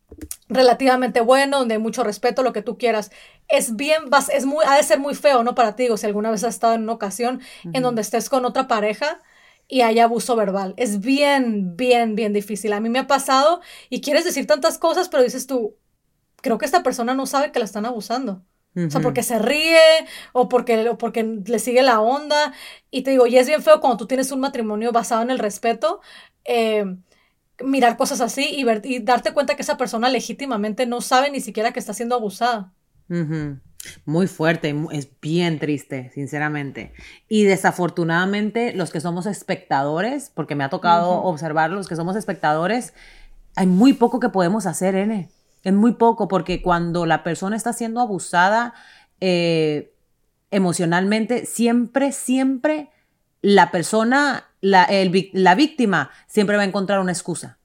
relativamente 0.49 1.21
bueno, 1.21 1.59
donde 1.59 1.75
hay 1.75 1.81
mucho 1.81 2.05
respeto, 2.05 2.43
lo 2.43 2.53
que 2.53 2.63
tú 2.63 2.79
quieras, 2.79 3.11
es 3.49 3.77
bien, 3.77 4.11
vas, 4.11 4.29
es 4.29 4.47
muy, 4.47 4.65
ha 4.67 4.77
de 4.77 4.83
ser 4.83 5.01
muy 5.01 5.15
feo, 5.15 5.43
¿no? 5.43 5.55
Para 5.55 5.75
ti, 5.75 5.85
digo, 5.85 5.97
si 5.97 6.07
alguna 6.07 6.31
vez 6.31 6.45
has 6.45 6.55
estado 6.55 6.75
en 6.75 6.83
una 6.83 6.93
ocasión 6.93 7.41
en 7.73 7.83
donde 7.83 8.03
estés 8.03 8.29
con 8.29 8.45
otra 8.45 8.69
pareja 8.69 9.21
y 9.69 9.81
hay 9.81 9.99
abuso 9.99 10.37
verbal, 10.37 10.75
es 10.77 11.01
bien, 11.01 11.77
bien, 11.77 12.15
bien 12.15 12.33
difícil. 12.33 12.73
A 12.73 12.81
mí 12.81 12.89
me 12.89 12.99
ha 13.01 13.07
pasado 13.07 13.61
y 13.91 14.01
quieres 14.01 14.25
decir 14.25 14.47
tantas 14.47 14.79
cosas, 14.79 15.09
pero 15.09 15.23
dices 15.23 15.47
tú, 15.47 15.77
creo 16.43 16.59
que 16.59 16.67
esta 16.67 16.83
persona 16.83 17.15
no 17.15 17.27
sabe 17.27 17.53
que 17.53 17.59
la 17.59 17.65
están 17.65 17.87
abusando. 17.87 18.45
O 18.77 18.91
sea, 18.91 19.01
porque 19.01 19.23
se 19.23 19.39
ríe 19.39 19.79
o 20.33 20.49
porque, 20.49 20.89
o 20.89 20.99
porque 20.99 21.23
le 21.23 21.59
sigue 21.61 21.83
la 21.83 22.01
onda. 22.01 22.53
Y 22.91 23.03
te 23.03 23.13
digo, 23.13 23.27
y 23.27 23.37
es 23.37 23.47
bien 23.47 23.63
feo 23.63 23.81
cuando 23.81 23.99
tú 23.99 24.07
tienes 24.07 24.33
un 24.33 24.41
matrimonio 24.41 24.91
basado 24.91 25.23
en 25.23 25.31
el 25.31 25.39
respeto, 25.39 26.01
eh, 26.45 26.85
mirar 27.63 27.97
cosas 27.97 28.21
así 28.21 28.49
y, 28.53 28.65
ver, 28.65 28.81
y 28.85 28.99
darte 28.99 29.33
cuenta 29.33 29.55
que 29.55 29.63
esa 29.63 29.77
persona 29.77 30.09
legítimamente 30.09 30.87
no 30.87 31.01
sabe 31.01 31.31
ni 31.31 31.41
siquiera 31.41 31.73
que 31.73 31.79
está 31.79 31.95
siendo 31.95 32.17
abusada. 32.17 32.73
Muy 34.07 34.27
fuerte, 34.27 34.75
es 34.93 35.09
bien 35.21 35.59
triste, 35.59 36.11
sinceramente. 36.15 36.93
Y 37.29 37.45
desafortunadamente, 37.45 38.73
los 38.73 38.91
que 38.91 39.01
somos 39.01 39.27
espectadores, 39.27 40.33
porque 40.35 40.55
me 40.55 40.65
ha 40.65 40.71
tocado 40.71 41.23
observar 41.23 41.71
los 41.71 41.87
que 41.87 41.97
somos 41.97 42.17
espectadores, 42.17 42.95
hay 43.57 43.67
muy 43.67 43.93
poco 43.93 44.21
que 44.21 44.31
podemos 44.31 44.67
hacer, 44.67 44.95
N. 44.95 45.29
Es 45.65 45.73
muy 45.73 45.95
poco 45.95 46.29
porque 46.29 46.63
cuando 46.63 47.07
la 47.07 47.25
persona 47.25 47.57
está 47.57 47.73
siendo 47.73 48.01
abusada 48.01 48.75
eh, 49.21 49.95
emocionalmente, 50.51 51.47
siempre, 51.47 52.13
siempre 52.13 52.91
la 53.41 53.71
persona, 53.71 54.45
la, 54.61 54.89
la 55.33 55.55
víctima, 55.55 56.11
siempre 56.27 56.57
va 56.57 56.63
a 56.63 56.67
encontrar 56.67 57.01
una 57.01 57.13
excusa. 57.13 57.59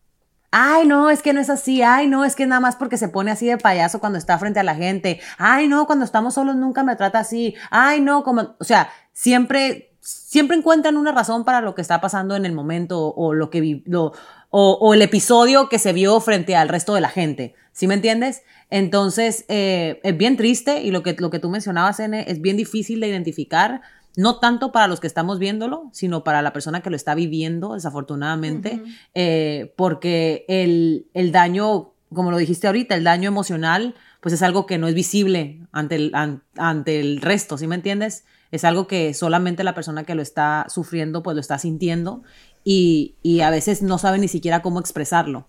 Ay, 0.51 0.87
no, 0.87 1.11
es 1.11 1.21
que 1.21 1.31
no 1.31 1.39
es 1.39 1.49
así. 1.49 1.83
Ay, 1.83 2.07
no, 2.07 2.25
es 2.25 2.35
que 2.35 2.47
nada 2.47 2.59
más 2.59 2.75
porque 2.75 2.97
se 2.97 3.09
pone 3.09 3.31
así 3.31 3.45
de 3.45 3.57
payaso 3.57 3.99
cuando 3.99 4.17
está 4.17 4.37
frente 4.39 4.59
a 4.59 4.63
la 4.63 4.75
gente. 4.75 5.19
Ay, 5.37 5.67
no, 5.67 5.85
cuando 5.85 6.05
estamos 6.05 6.33
solos 6.33 6.55
nunca 6.55 6.83
me 6.83 6.95
trata 6.95 7.19
así. 7.19 7.55
Ay, 7.69 8.01
no, 8.01 8.23
como, 8.23 8.55
o 8.59 8.63
sea, 8.63 8.89
siempre, 9.13 9.95
siempre 10.01 10.57
encuentran 10.57 10.97
una 10.97 11.11
razón 11.11 11.45
para 11.45 11.61
lo 11.61 11.75
que 11.75 11.81
está 11.81 12.01
pasando 12.01 12.35
en 12.35 12.45
el 12.45 12.53
momento 12.53 13.13
o 13.13 13.33
lo 13.33 13.51
que 13.51 13.83
lo, 13.85 14.13
o, 14.49 14.93
el 14.93 15.01
episodio 15.01 15.69
que 15.69 15.79
se 15.79 15.93
vio 15.93 16.19
frente 16.19 16.55
al 16.55 16.69
resto 16.69 16.95
de 16.95 17.01
la 17.01 17.09
gente. 17.09 17.53
¿Sí 17.71 17.87
me 17.87 17.93
entiendes? 17.93 18.41
Entonces, 18.69 19.45
eh, 19.47 19.99
es 20.03 20.17
bien 20.17 20.37
triste 20.37 20.81
y 20.81 20.91
lo 20.91 21.03
que, 21.03 21.15
lo 21.17 21.29
que 21.29 21.39
tú 21.39 21.49
mencionabas, 21.49 21.99
N, 21.99 22.25
es 22.27 22.41
bien 22.41 22.57
difícil 22.57 22.99
de 22.99 23.07
identificar, 23.07 23.81
no 24.15 24.39
tanto 24.39 24.71
para 24.71 24.87
los 24.87 24.99
que 24.99 25.07
estamos 25.07 25.39
viéndolo, 25.39 25.89
sino 25.93 26.23
para 26.23 26.41
la 26.41 26.51
persona 26.51 26.81
que 26.81 26.89
lo 26.89 26.95
está 26.95 27.15
viviendo, 27.15 27.75
desafortunadamente, 27.75 28.81
eh, 29.13 29.73
porque 29.77 30.45
el, 30.47 31.07
el, 31.13 31.31
daño, 31.31 31.93
como 32.13 32.31
lo 32.31 32.37
dijiste 32.37 32.67
ahorita, 32.67 32.95
el 32.95 33.03
daño 33.03 33.27
emocional, 33.27 33.95
pues 34.19 34.33
es 34.33 34.41
algo 34.41 34.65
que 34.65 34.77
no 34.77 34.87
es 34.87 34.95
visible 34.95 35.61
ante 35.71 35.95
el, 35.95 36.11
ante 36.57 36.99
el 36.99 37.21
resto, 37.21 37.57
¿sí 37.57 37.67
me 37.67 37.75
entiendes? 37.75 38.25
Es 38.51 38.63
algo 38.65 38.87
que 38.87 39.13
solamente 39.13 39.63
la 39.63 39.75
persona 39.75 40.03
que 40.03 40.15
lo 40.15 40.21
está 40.21 40.65
sufriendo, 40.69 41.21
pues 41.21 41.35
lo 41.35 41.41
está 41.41 41.59
sintiendo 41.59 42.23
y, 42.63 43.41
a 43.41 43.49
veces 43.49 43.81
no 43.81 43.97
sabe 43.97 44.19
ni 44.19 44.27
siquiera 44.27 44.61
cómo 44.61 44.79
expresarlo. 44.79 45.47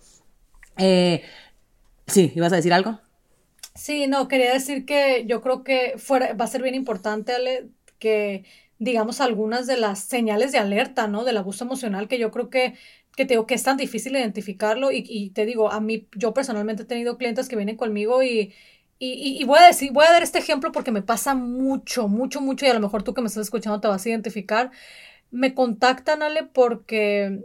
Eh, 0.77 1.23
sí, 2.07 2.31
¿ibas 2.35 2.53
a 2.53 2.57
decir 2.57 2.73
algo? 2.73 2.99
Sí, 3.75 4.07
no, 4.07 4.27
quería 4.27 4.53
decir 4.53 4.85
que 4.85 5.25
yo 5.27 5.41
creo 5.41 5.63
que 5.63 5.95
fuera, 5.97 6.33
va 6.33 6.45
a 6.45 6.47
ser 6.47 6.61
bien 6.61 6.75
importante, 6.75 7.33
Ale, 7.33 7.69
que 7.99 8.45
digamos 8.79 9.21
algunas 9.21 9.67
de 9.67 9.77
las 9.77 9.99
señales 9.99 10.51
de 10.51 10.57
alerta, 10.57 11.07
¿no? 11.07 11.23
Del 11.23 11.37
abuso 11.37 11.63
emocional, 11.63 12.07
que 12.07 12.17
yo 12.19 12.31
creo 12.31 12.49
que, 12.49 12.75
que 13.15 13.25
te 13.25 13.35
digo 13.35 13.45
que 13.45 13.53
es 13.55 13.63
tan 13.63 13.77
difícil 13.77 14.15
identificarlo 14.15 14.91
y, 14.91 15.03
y 15.07 15.29
te 15.31 15.45
digo, 15.45 15.71
a 15.71 15.79
mí, 15.79 16.07
yo 16.15 16.33
personalmente 16.33 16.83
he 16.83 16.85
tenido 16.85 17.17
clientes 17.17 17.47
que 17.47 17.55
vienen 17.55 17.77
conmigo 17.77 18.23
y, 18.23 18.53
y, 19.03 19.37
y, 19.41 19.43
voy 19.45 19.57
a 19.57 19.65
decir, 19.65 19.91
voy 19.91 20.05
a 20.05 20.11
dar 20.11 20.21
este 20.21 20.37
ejemplo 20.37 20.71
porque 20.71 20.91
me 20.91 21.01
pasa 21.01 21.33
mucho, 21.33 22.07
mucho, 22.07 22.39
mucho 22.39 22.67
y 22.67 22.69
a 22.69 22.73
lo 22.75 22.79
mejor 22.79 23.01
tú 23.01 23.15
que 23.15 23.21
me 23.21 23.27
estás 23.27 23.47
escuchando 23.47 23.81
te 23.81 23.87
vas 23.87 24.05
a 24.05 24.09
identificar. 24.09 24.69
Me 25.31 25.53
contactan, 25.55 26.23
Ale, 26.23 26.43
porque 26.43 27.41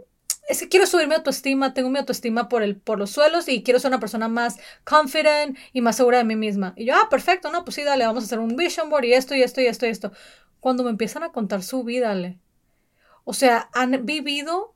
es 0.48 0.60
que 0.60 0.68
quiero 0.68 0.86
subir 0.86 1.08
mi 1.08 1.14
autoestima, 1.14 1.74
tengo 1.74 1.90
mi 1.90 1.98
autoestima 1.98 2.48
por, 2.48 2.62
el, 2.62 2.76
por 2.76 2.98
los 2.98 3.10
suelos 3.10 3.48
y 3.48 3.62
quiero 3.62 3.80
ser 3.80 3.90
una 3.90 4.00
persona 4.00 4.28
más 4.28 4.58
confident 4.84 5.58
y 5.72 5.80
más 5.80 5.96
segura 5.96 6.18
de 6.18 6.24
mí 6.24 6.36
misma. 6.36 6.72
Y 6.76 6.86
yo, 6.86 6.94
ah, 6.94 7.08
perfecto, 7.10 7.50
no, 7.50 7.64
pues 7.64 7.74
sí, 7.74 7.82
dale, 7.82 8.06
vamos 8.06 8.24
a 8.24 8.26
hacer 8.26 8.38
un 8.38 8.56
vision 8.56 8.90
board 8.90 9.04
y 9.04 9.14
esto 9.14 9.34
y 9.34 9.42
esto 9.42 9.60
y 9.60 9.66
esto 9.66 9.86
y 9.86 9.90
esto. 9.90 10.12
Cuando 10.60 10.84
me 10.84 10.90
empiezan 10.90 11.22
a 11.22 11.32
contar 11.32 11.62
su 11.62 11.84
vida, 11.84 12.08
dale. 12.08 12.38
O 13.24 13.34
sea, 13.34 13.68
han 13.72 14.06
vivido 14.06 14.74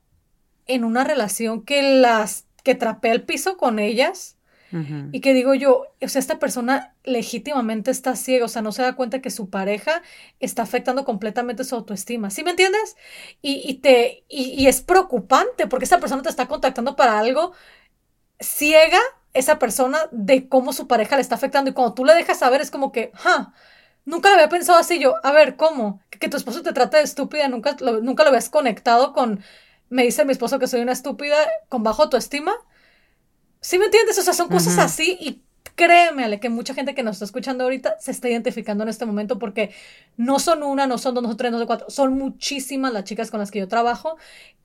en 0.67 0.83
una 0.83 1.03
relación 1.03 1.63
que 1.63 1.81
las 1.99 2.45
que 2.63 2.75
trapea 2.75 3.13
el 3.13 3.23
piso 3.23 3.57
con 3.57 3.79
ellas 3.79 4.37
y 5.11 5.19
que 5.19 5.33
digo 5.33 5.53
yo, 5.53 5.87
o 6.01 6.07
sea, 6.07 6.19
esta 6.19 6.39
persona 6.39 6.95
legítimamente 7.03 7.91
está 7.91 8.15
ciega, 8.15 8.45
o 8.45 8.47
sea, 8.47 8.61
no 8.61 8.71
se 8.71 8.81
da 8.81 8.95
cuenta 8.95 9.21
que 9.21 9.29
su 9.29 9.49
pareja 9.49 10.01
está 10.39 10.61
afectando 10.61 11.03
completamente 11.03 11.63
su 11.65 11.75
autoestima. 11.75 12.29
¿Sí 12.29 12.43
me 12.43 12.51
entiendes? 12.51 12.95
Y, 13.41 13.75
te, 13.75 14.23
y, 14.29 14.67
es 14.67 14.81
preocupante 14.81 15.67
porque 15.67 15.85
esta 15.85 15.99
persona 15.99 16.21
te 16.21 16.29
está 16.29 16.47
contactando 16.47 16.95
para 16.95 17.19
algo 17.19 17.53
ciega, 18.39 18.99
esa 19.33 19.59
persona, 19.59 19.99
de 20.11 20.47
cómo 20.47 20.73
su 20.73 20.87
pareja 20.87 21.15
le 21.17 21.21
está 21.21 21.35
afectando. 21.35 21.69
Y 21.71 21.73
cuando 21.73 21.93
tú 21.93 22.05
le 22.05 22.13
dejas 22.15 22.39
saber, 22.39 22.61
es 22.61 22.71
como 22.71 22.91
que, 22.91 23.11
ja, 23.15 23.53
nunca 24.05 24.29
lo 24.29 24.35
había 24.35 24.49
pensado 24.49 24.79
así 24.79 24.99
yo. 24.99 25.15
A 25.23 25.31
ver, 25.31 25.57
¿cómo? 25.57 26.01
Que, 26.09 26.29
tu 26.29 26.37
esposo 26.37 26.63
te 26.63 26.73
trate 26.73 26.97
de 26.97 27.03
estúpida, 27.03 27.47
nunca 27.49 27.75
lo, 27.79 28.01
nunca 28.01 28.23
lo 28.23 28.29
habías 28.29 28.49
conectado 28.49 29.13
con, 29.13 29.43
me 29.89 30.03
dice 30.03 30.25
mi 30.25 30.31
esposo 30.31 30.59
que 30.59 30.67
soy 30.67 30.81
una 30.81 30.93
estúpida 30.93 31.35
con 31.69 31.83
bajo 31.83 32.03
autoestima. 32.03 32.53
¿Sí 33.61 33.77
me 33.79 33.85
entiendes? 33.85 34.17
O 34.17 34.23
sea, 34.23 34.33
son 34.33 34.49
cosas 34.49 34.77
así 34.79 35.17
y 35.19 35.43
créeme, 35.75 36.23
Ale, 36.23 36.39
que 36.39 36.49
mucha 36.49 36.73
gente 36.73 36.93
que 36.95 37.03
nos 37.03 37.15
está 37.15 37.25
escuchando 37.25 37.63
ahorita 37.63 37.97
se 37.99 38.11
está 38.11 38.29
identificando 38.29 38.83
en 38.83 38.89
este 38.89 39.05
momento 39.05 39.39
porque 39.39 39.71
no 40.17 40.39
son 40.39 40.63
una, 40.63 40.87
no 40.87 40.97
son 40.97 41.13
dos, 41.13 41.23
no 41.23 41.29
son 41.29 41.37
tres, 41.37 41.51
no 41.51 41.57
son 41.59 41.67
cuatro, 41.67 41.89
son 41.89 42.17
muchísimas 42.17 42.91
las 42.93 43.03
chicas 43.03 43.31
con 43.31 43.39
las 43.39 43.51
que 43.51 43.59
yo 43.59 43.67
trabajo 43.67 44.17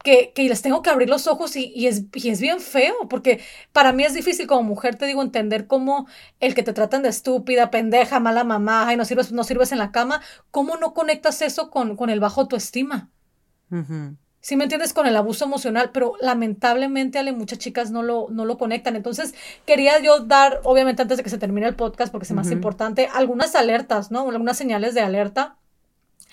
que, 0.03 0.33
que 0.35 0.45
les 0.49 0.63
tengo 0.63 0.83
que 0.83 0.91
abrir 0.91 1.09
los 1.09 1.27
ojos 1.27 1.57
y, 1.57 1.73
y, 1.75 1.87
es, 1.87 2.05
y 2.15 2.31
es 2.31 2.41
bien 2.41 2.61
feo 2.61 2.95
porque 3.09 3.41
para 3.73 3.93
mí 3.93 4.05
es 4.05 4.15
difícil 4.15 4.47
como 4.47 4.63
mujer, 4.63 4.97
te 4.97 5.07
digo, 5.07 5.23
entender 5.23 5.67
cómo 5.67 6.07
el 6.41 6.55
que 6.55 6.63
te 6.63 6.73
tratan 6.73 7.03
de 7.03 7.11
estúpida, 7.11 7.71
pendeja, 7.71 8.21
mala 8.21 8.45
mamá, 8.45 8.93
y 8.93 8.97
no 8.97 9.05
sirves, 9.05 9.33
no 9.33 9.45
sirves 9.45 9.73
en 9.73 9.79
la 9.79 9.93
cama, 9.93 10.23
cómo 10.51 10.77
no 10.77 10.95
conectas 10.95 11.43
eso 11.43 11.71
con, 11.71 11.97
con 11.97 12.11
el 12.11 12.21
bajo 12.21 12.43
autoestima. 12.43 13.11
Uh 13.71 14.17
si 14.47 14.55
me 14.55 14.63
entiendes? 14.63 14.93
Con 14.93 15.09
el 15.09 15.17
abuso 15.17 15.45
emocional, 15.45 15.91
pero 15.93 16.13
lamentablemente 16.21 17.19
Ale, 17.19 17.33
muchas 17.33 17.59
chicas 17.59 17.91
no 17.91 18.05
lo, 18.05 18.29
no 18.31 18.45
lo 18.45 18.59
conectan. 18.59 18.95
Entonces, 18.95 19.35
quería 19.67 19.99
yo 19.99 20.21
dar, 20.21 20.61
obviamente 20.63 21.03
antes 21.03 21.17
de 21.17 21.25
que 21.25 21.31
se 21.31 21.39
termine 21.39 21.67
el 21.67 21.75
podcast, 21.75 22.13
porque 22.13 22.27
es 22.27 22.31
más 22.31 22.53
importante, 22.53 23.09
algunas 23.13 23.57
alertas, 23.57 24.13
¿no? 24.13 24.21
Algunas 24.31 24.57
señales 24.57 24.95
de 24.95 25.01
alerta. 25.01 25.57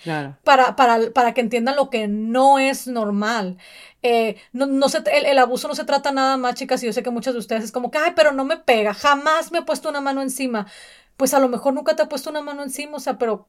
Claro. 0.04 0.36
Para, 0.44 0.76
para, 0.76 1.10
para 1.12 1.34
que 1.34 1.40
entiendan 1.40 1.74
lo 1.74 1.90
que 1.90 2.06
no 2.06 2.60
es 2.60 2.86
normal. 2.86 3.58
Eh, 4.04 4.36
no, 4.52 4.66
no 4.66 4.88
se, 4.88 4.98
el, 4.98 5.26
el, 5.26 5.38
abuso 5.40 5.66
no 5.66 5.74
se 5.74 5.84
trata 5.84 6.12
nada 6.12 6.36
más, 6.36 6.54
chicas, 6.54 6.84
y 6.84 6.86
yo 6.86 6.92
sé 6.92 7.02
que 7.02 7.10
muchas 7.10 7.34
de 7.34 7.40
ustedes 7.40 7.64
es 7.64 7.72
como 7.72 7.90
que, 7.90 7.98
ay, 7.98 8.12
pero 8.14 8.30
no 8.30 8.44
me 8.44 8.58
pega, 8.58 8.94
jamás 8.94 9.50
me 9.50 9.58
he 9.58 9.62
puesto 9.62 9.88
una 9.88 10.00
mano 10.00 10.22
encima. 10.22 10.68
Pues 11.16 11.34
a 11.34 11.40
lo 11.40 11.48
mejor 11.48 11.74
nunca 11.74 11.96
te 11.96 12.02
ha 12.02 12.08
puesto 12.08 12.30
una 12.30 12.42
mano 12.42 12.62
encima, 12.62 12.96
o 12.96 13.00
sea, 13.00 13.18
pero 13.18 13.48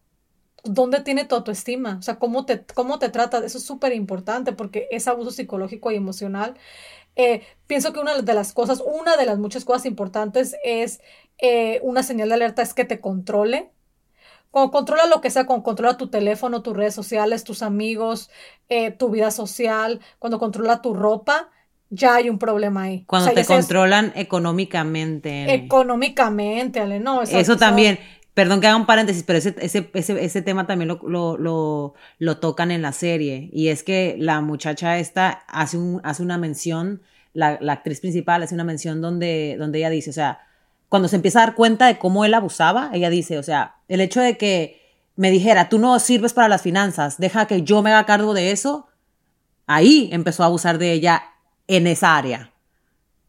¿dónde 0.66 1.02
tiene 1.02 1.26
tu 1.26 1.36
autoestima? 1.36 1.98
O 2.00 2.02
sea, 2.02 2.18
¿cómo 2.20 2.46
te, 2.46 2.66
cómo 2.74 3.00
te 3.00 3.10
tratas? 3.10 3.44
Eso 3.44 3.58
es 3.58 3.64
súper 3.64 3.94
importante 3.94 4.52
porque 4.52 4.88
es 4.92 5.08
abuso 5.08 5.32
psicológico 5.32 5.92
y 5.92 5.96
emocional. 5.96 6.56
Eh, 7.16 7.44
pienso 7.68 7.94
que 7.94 8.00
una 8.00 8.22
de 8.22 8.34
las 8.34 8.54
cosas, 8.54 8.84
una 8.86 9.16
de 9.16 9.26
las 9.26 9.38
muchas 9.38 9.64
cosas 9.64 9.86
importantes 9.86 10.56
es 10.64 11.00
eh, 11.38 11.80
una 11.84 12.04
señal 12.04 12.30
de 12.30 12.36
alerta 12.36 12.62
es 12.62 12.74
que 12.74 12.86
te 12.86 13.00
controle. 13.00 13.72
Cuando 14.52 14.72
controla 14.72 15.06
lo 15.08 15.22
que 15.22 15.30
sea, 15.30 15.46
cuando 15.46 15.64
controla 15.64 15.98
tu 15.98 16.08
teléfono, 16.08 16.62
tus 16.62 16.76
redes 16.76 16.96
sociales, 16.96 17.44
tus 17.44 17.62
amigos, 17.62 18.30
eh, 18.70 18.92
tu 18.92 19.10
vida 19.10 19.32
social, 19.32 20.00
cuando 20.20 20.40
controla 20.40 20.82
tu 20.82 20.94
ropa, 20.94 21.50
ya 21.90 22.16
hay 22.16 22.30
un 22.30 22.40
problema 22.40 22.84
ahí. 22.84 23.04
Cuando 23.06 23.32
te 23.32 23.46
controlan 23.46 24.12
económicamente. 24.16 25.54
Económicamente, 25.54 26.80
Ale, 26.80 27.00
no. 27.00 27.22
Eso 27.22 27.58
también. 27.58 28.00
Perdón 28.36 28.60
que 28.60 28.68
haga 28.68 28.76
un 28.76 28.86
paréntesis, 28.86 29.24
pero 29.24 29.40
ese, 29.40 29.56
ese, 29.62 29.90
ese, 29.94 30.24
ese 30.24 30.42
tema 30.42 30.68
también 30.68 30.90
lo, 30.90 31.00
lo, 31.08 31.38
lo, 31.38 31.94
lo, 32.20 32.38
tocan 32.38 32.70
en 32.70 32.82
la 32.82 32.92
serie. 32.92 33.50
Y 33.54 33.70
es 33.70 33.82
que 33.82 34.18
la 34.20 34.42
muchacha 34.42 35.00
esta 35.00 35.46
hace, 35.48 35.78
un, 35.78 36.02
hace 36.04 36.22
una 36.22 36.38
mención, 36.38 37.02
la, 37.34 37.58
la, 37.62 37.72
actriz 37.72 38.02
principal 38.02 38.44
hace 38.44 38.54
una 38.54 38.66
mención 38.66 39.00
donde, 39.02 39.56
donde 39.58 39.80
ella 39.80 39.90
dice, 39.90 40.10
o 40.10 40.14
sea, 40.14 40.42
cuando 40.90 41.08
se 41.08 41.16
empieza 41.16 41.40
a 41.42 41.46
dar 41.46 41.56
cuenta 41.56 41.88
de 41.88 41.98
cómo 41.98 42.26
él 42.26 42.34
abusaba, 42.34 42.90
ella 42.94 43.10
dice, 43.10 43.40
o 43.40 43.44
sea, 43.44 43.78
el 43.88 44.02
hecho 44.02 44.20
de 44.20 44.38
que 44.38 44.82
me 45.16 45.32
dijera, 45.32 45.70
tú 45.70 45.80
no 45.80 45.98
sirves 46.00 46.34
para 46.34 46.50
las 46.50 46.62
finanzas, 46.62 47.18
deja 47.18 47.48
que 47.48 47.64
yo 47.64 47.82
me 47.82 47.92
haga 47.92 48.06
cargo 48.06 48.34
de 48.34 48.52
eso, 48.52 48.90
ahí 49.66 50.10
empezó 50.12 50.44
a 50.44 50.48
abusar 50.48 50.78
de 50.78 50.92
ella 50.92 51.24
en 51.68 51.88
esa 51.88 52.18
área 52.18 52.52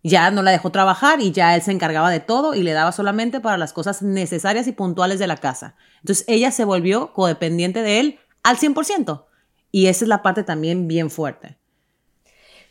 ya 0.06 0.30
no 0.30 0.42
la 0.42 0.52
dejó 0.52 0.70
trabajar 0.70 1.20
y 1.20 1.32
ya 1.32 1.56
él 1.56 1.62
se 1.62 1.72
encargaba 1.72 2.10
de 2.10 2.20
todo 2.20 2.54
y 2.54 2.62
le 2.62 2.72
daba 2.72 2.92
solamente 2.92 3.40
para 3.40 3.58
las 3.58 3.72
cosas 3.72 4.02
necesarias 4.02 4.68
y 4.68 4.72
puntuales 4.72 5.18
de 5.18 5.26
la 5.26 5.36
casa. 5.36 5.74
Entonces 6.00 6.24
ella 6.28 6.52
se 6.52 6.64
volvió 6.64 7.12
codependiente 7.12 7.82
de 7.82 7.98
él 7.98 8.18
al 8.44 8.56
100%. 8.56 9.24
Y 9.72 9.88
esa 9.88 10.04
es 10.04 10.08
la 10.08 10.22
parte 10.22 10.44
también 10.44 10.86
bien 10.86 11.10
fuerte. 11.10 11.58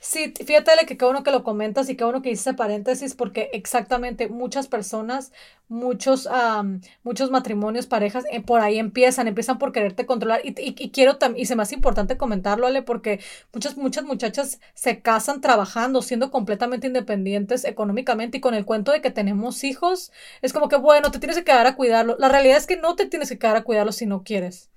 Sí, 0.08 0.32
fíjate 0.46 0.72
que 0.86 0.98
qué 0.98 1.04
bueno 1.06 1.24
que 1.24 1.32
lo 1.32 1.44
comentas 1.44 1.90
y 1.90 1.96
qué 1.96 2.04
bueno 2.04 2.22
que 2.22 2.30
hice 2.30 2.54
paréntesis 2.54 3.16
porque 3.16 3.50
exactamente 3.54 4.30
muchas 4.30 4.68
personas, 4.68 5.32
muchos, 5.68 6.30
muchos 7.04 7.32
matrimonios, 7.32 7.88
parejas, 7.88 8.24
eh, 8.32 8.40
por 8.40 8.62
ahí 8.62 8.78
empiezan, 8.78 9.28
empiezan 9.28 9.58
por 9.58 9.72
quererte 9.72 10.06
controlar 10.06 10.42
y, 10.44 10.54
y, 10.60 10.92
quiero 10.92 11.18
también, 11.18 11.42
y 11.42 11.46
se 11.48 11.56
me 11.56 11.64
hace 11.64 11.74
importante 11.74 12.18
comentarlo, 12.18 12.68
Ale, 12.68 12.84
porque 12.84 13.20
muchas, 13.52 13.78
muchas 13.78 14.04
muchachas 14.06 14.60
se 14.76 15.02
casan 15.02 15.42
trabajando, 15.42 16.04
siendo 16.04 16.30
completamente 16.30 16.86
independientes 16.86 17.66
económicamente 17.66 18.38
y 18.38 18.42
con 18.42 18.54
el 18.54 18.64
cuento 18.66 18.92
de 18.92 19.02
que 19.02 19.10
tenemos 19.10 19.64
hijos, 19.64 20.12
es 20.44 20.54
como 20.54 20.70
que, 20.70 20.76
bueno, 20.78 21.10
te 21.10 21.18
tienes 21.18 21.38
que 21.38 21.44
quedar 21.44 21.66
a 21.66 21.76
cuidarlo. 21.76 22.16
La 22.20 22.30
realidad 22.30 22.58
es 22.58 22.68
que 22.68 22.78
no 22.78 22.96
te 22.96 23.08
tienes 23.08 23.30
que 23.30 23.40
quedar 23.40 23.56
a 23.56 23.64
cuidarlo 23.64 23.92
si 23.92 24.06
no 24.06 24.24
quieres. 24.24 24.70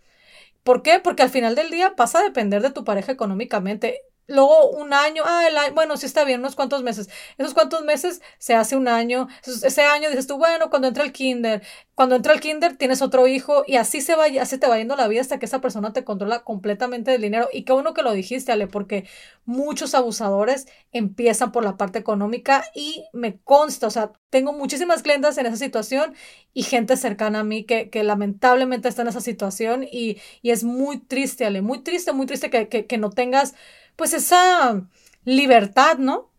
¿Por 0.65 0.83
qué? 0.83 1.01
Porque 1.01 1.23
al 1.23 1.31
final 1.31 1.55
del 1.55 1.71
día 1.71 1.97
pasa 1.97 2.21
a 2.21 2.25
depender 2.25 2.63
de 2.63 2.71
tu 2.71 2.85
pareja 2.85 3.13
económicamente. 3.13 4.03
Luego 4.29 4.71
un 4.73 4.93
año, 4.93 5.23
ah, 5.25 5.47
el 5.49 5.73
bueno, 5.73 5.97
sí 5.97 6.05
está 6.05 6.23
bien, 6.25 6.41
unos 6.41 6.55
cuantos 6.55 6.83
meses. 6.83 7.09
Esos 7.39 7.55
cuantos 7.55 7.83
meses 7.85 8.21
se 8.39 8.55
hace 8.55 8.77
un 8.77 8.87
año. 8.87 9.27
Ese 9.47 9.83
año 9.83 10.11
dices 10.11 10.27
tú, 10.27 10.37
bueno, 10.37 10.69
cuando 10.69 10.87
entra 10.89 11.03
el 11.03 11.13
kinder, 11.13 11.63
cuando 11.95 12.15
entra 12.15 12.35
el 12.35 12.41
kinder 12.41 12.77
tienes 12.77 13.01
otro 13.01 13.27
hijo 13.27 13.65
y 13.67 13.77
así 13.77 14.03
se 14.03 14.17
va, 14.17 14.27
así 14.41 14.59
te 14.59 14.67
va 14.67 14.77
yendo 14.77 14.97
la 14.97 15.09
vida 15.09 15.23
hasta 15.23 15.39
que 15.39 15.47
esa 15.47 15.63
persona 15.63 15.95
te 15.95 16.05
controla 16.05 16.45
completamente 16.45 17.11
del 17.11 17.23
dinero. 17.23 17.49
Y 17.55 17.63
qué 17.63 17.73
bueno 17.73 17.95
que 17.95 18.03
lo 18.03 18.13
dijiste, 18.13 18.53
Ale, 18.53 18.67
porque 18.67 19.07
muchos 19.47 19.95
abusadores 19.95 20.67
empiezan 20.93 21.51
por 21.51 21.65
la 21.65 21.79
parte 21.79 21.99
económica 21.99 22.65
y 22.75 23.05
me 23.15 23.39
consta, 23.41 23.87
o 23.87 23.91
sea, 23.91 24.13
tengo 24.29 24.53
muchísimas 24.53 25.03
clientes 25.03 25.39
en 25.39 25.47
esa 25.47 25.57
situación 25.57 26.15
y 26.53 26.65
gente 26.65 26.99
cercana 26.99 27.41
a 27.41 27.45
mí 27.45 27.65
que, 27.65 27.89
que 27.89 28.05
lamentablemente 28.05 28.89
está 28.89 29.03
en 29.03 29.09
esa 29.09 29.23
situación 29.23 29.85
y, 29.91 30.19
y, 30.43 30.51
es 30.51 30.65
muy 30.65 30.99
triste, 30.99 31.47
Ale, 31.47 31.63
muy 31.63 31.79
triste, 31.83 32.13
muy 32.13 32.27
triste 32.27 32.51
que, 32.51 32.69
que 32.69 32.99
no 32.99 33.09
tengas 33.11 33.55
pues 33.99 34.15
esa 34.15 34.81
libertad, 35.25 35.99
¿no? 35.99 36.31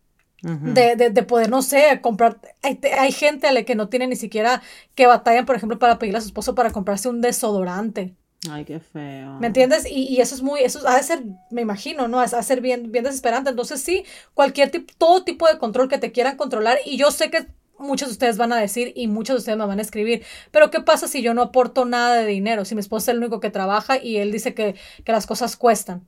de, 0.42 0.96
de, 0.96 1.10
de, 1.10 1.22
poder, 1.22 1.50
no 1.50 1.60
sé, 1.60 2.00
comprar. 2.00 2.40
Hay, 2.62 2.80
hay, 2.98 3.12
gente 3.12 3.46
a 3.46 3.52
la 3.52 3.64
que 3.64 3.74
no 3.74 3.90
tiene 3.90 4.06
ni 4.06 4.16
siquiera 4.16 4.62
que 4.94 5.06
batallan, 5.06 5.44
por 5.44 5.54
ejemplo, 5.54 5.78
para 5.78 5.98
pedirle 5.98 6.16
a 6.16 6.22
su 6.22 6.28
esposo 6.28 6.54
para 6.54 6.70
comprarse 6.72 7.10
un 7.10 7.20
desodorante. 7.20 8.14
Ay, 8.50 8.64
qué 8.64 8.80
feo. 8.80 9.38
¿Me 9.38 9.48
entiendes? 9.48 9.84
Y, 9.84 10.04
y, 10.04 10.22
eso 10.22 10.34
es 10.34 10.40
muy, 10.40 10.60
eso 10.60 10.80
ha 10.88 10.96
de 10.96 11.02
ser, 11.02 11.22
me 11.50 11.60
imagino, 11.60 12.08
¿no? 12.08 12.20
Ha 12.20 12.26
de 12.26 12.42
ser 12.42 12.62
bien, 12.62 12.90
bien 12.90 13.04
desesperante. 13.04 13.50
Entonces, 13.50 13.82
sí, 13.82 14.06
cualquier 14.32 14.70
tipo, 14.70 14.90
todo 14.96 15.24
tipo 15.24 15.46
de 15.46 15.58
control 15.58 15.90
que 15.90 15.98
te 15.98 16.10
quieran 16.10 16.38
controlar. 16.38 16.78
Y 16.86 16.96
yo 16.96 17.10
sé 17.10 17.30
que 17.30 17.46
muchos 17.78 18.08
de 18.08 18.12
ustedes 18.12 18.38
van 18.38 18.54
a 18.54 18.56
decir 18.56 18.94
y 18.96 19.08
muchos 19.08 19.34
de 19.34 19.38
ustedes 19.40 19.58
me 19.58 19.66
van 19.66 19.78
a 19.78 19.82
escribir, 19.82 20.24
pero 20.50 20.70
¿qué 20.70 20.80
pasa 20.80 21.06
si 21.06 21.20
yo 21.20 21.34
no 21.34 21.42
aporto 21.42 21.84
nada 21.84 22.16
de 22.16 22.26
dinero? 22.26 22.64
Si 22.64 22.74
mi 22.74 22.80
esposo 22.80 23.04
es 23.04 23.08
el 23.08 23.18
único 23.18 23.40
que 23.40 23.50
trabaja 23.50 24.02
y 24.02 24.16
él 24.16 24.32
dice 24.32 24.54
que, 24.54 24.74
que 25.04 25.12
las 25.12 25.26
cosas 25.26 25.56
cuestan 25.56 26.06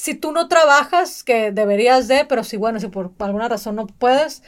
si 0.00 0.14
tú 0.14 0.32
no 0.32 0.48
trabajas, 0.48 1.22
que 1.22 1.52
deberías 1.52 2.08
de, 2.08 2.24
pero 2.24 2.42
si, 2.42 2.56
bueno, 2.56 2.80
si 2.80 2.88
por 2.88 3.12
alguna 3.18 3.48
razón 3.48 3.76
no 3.76 3.86
puedes, 3.86 4.42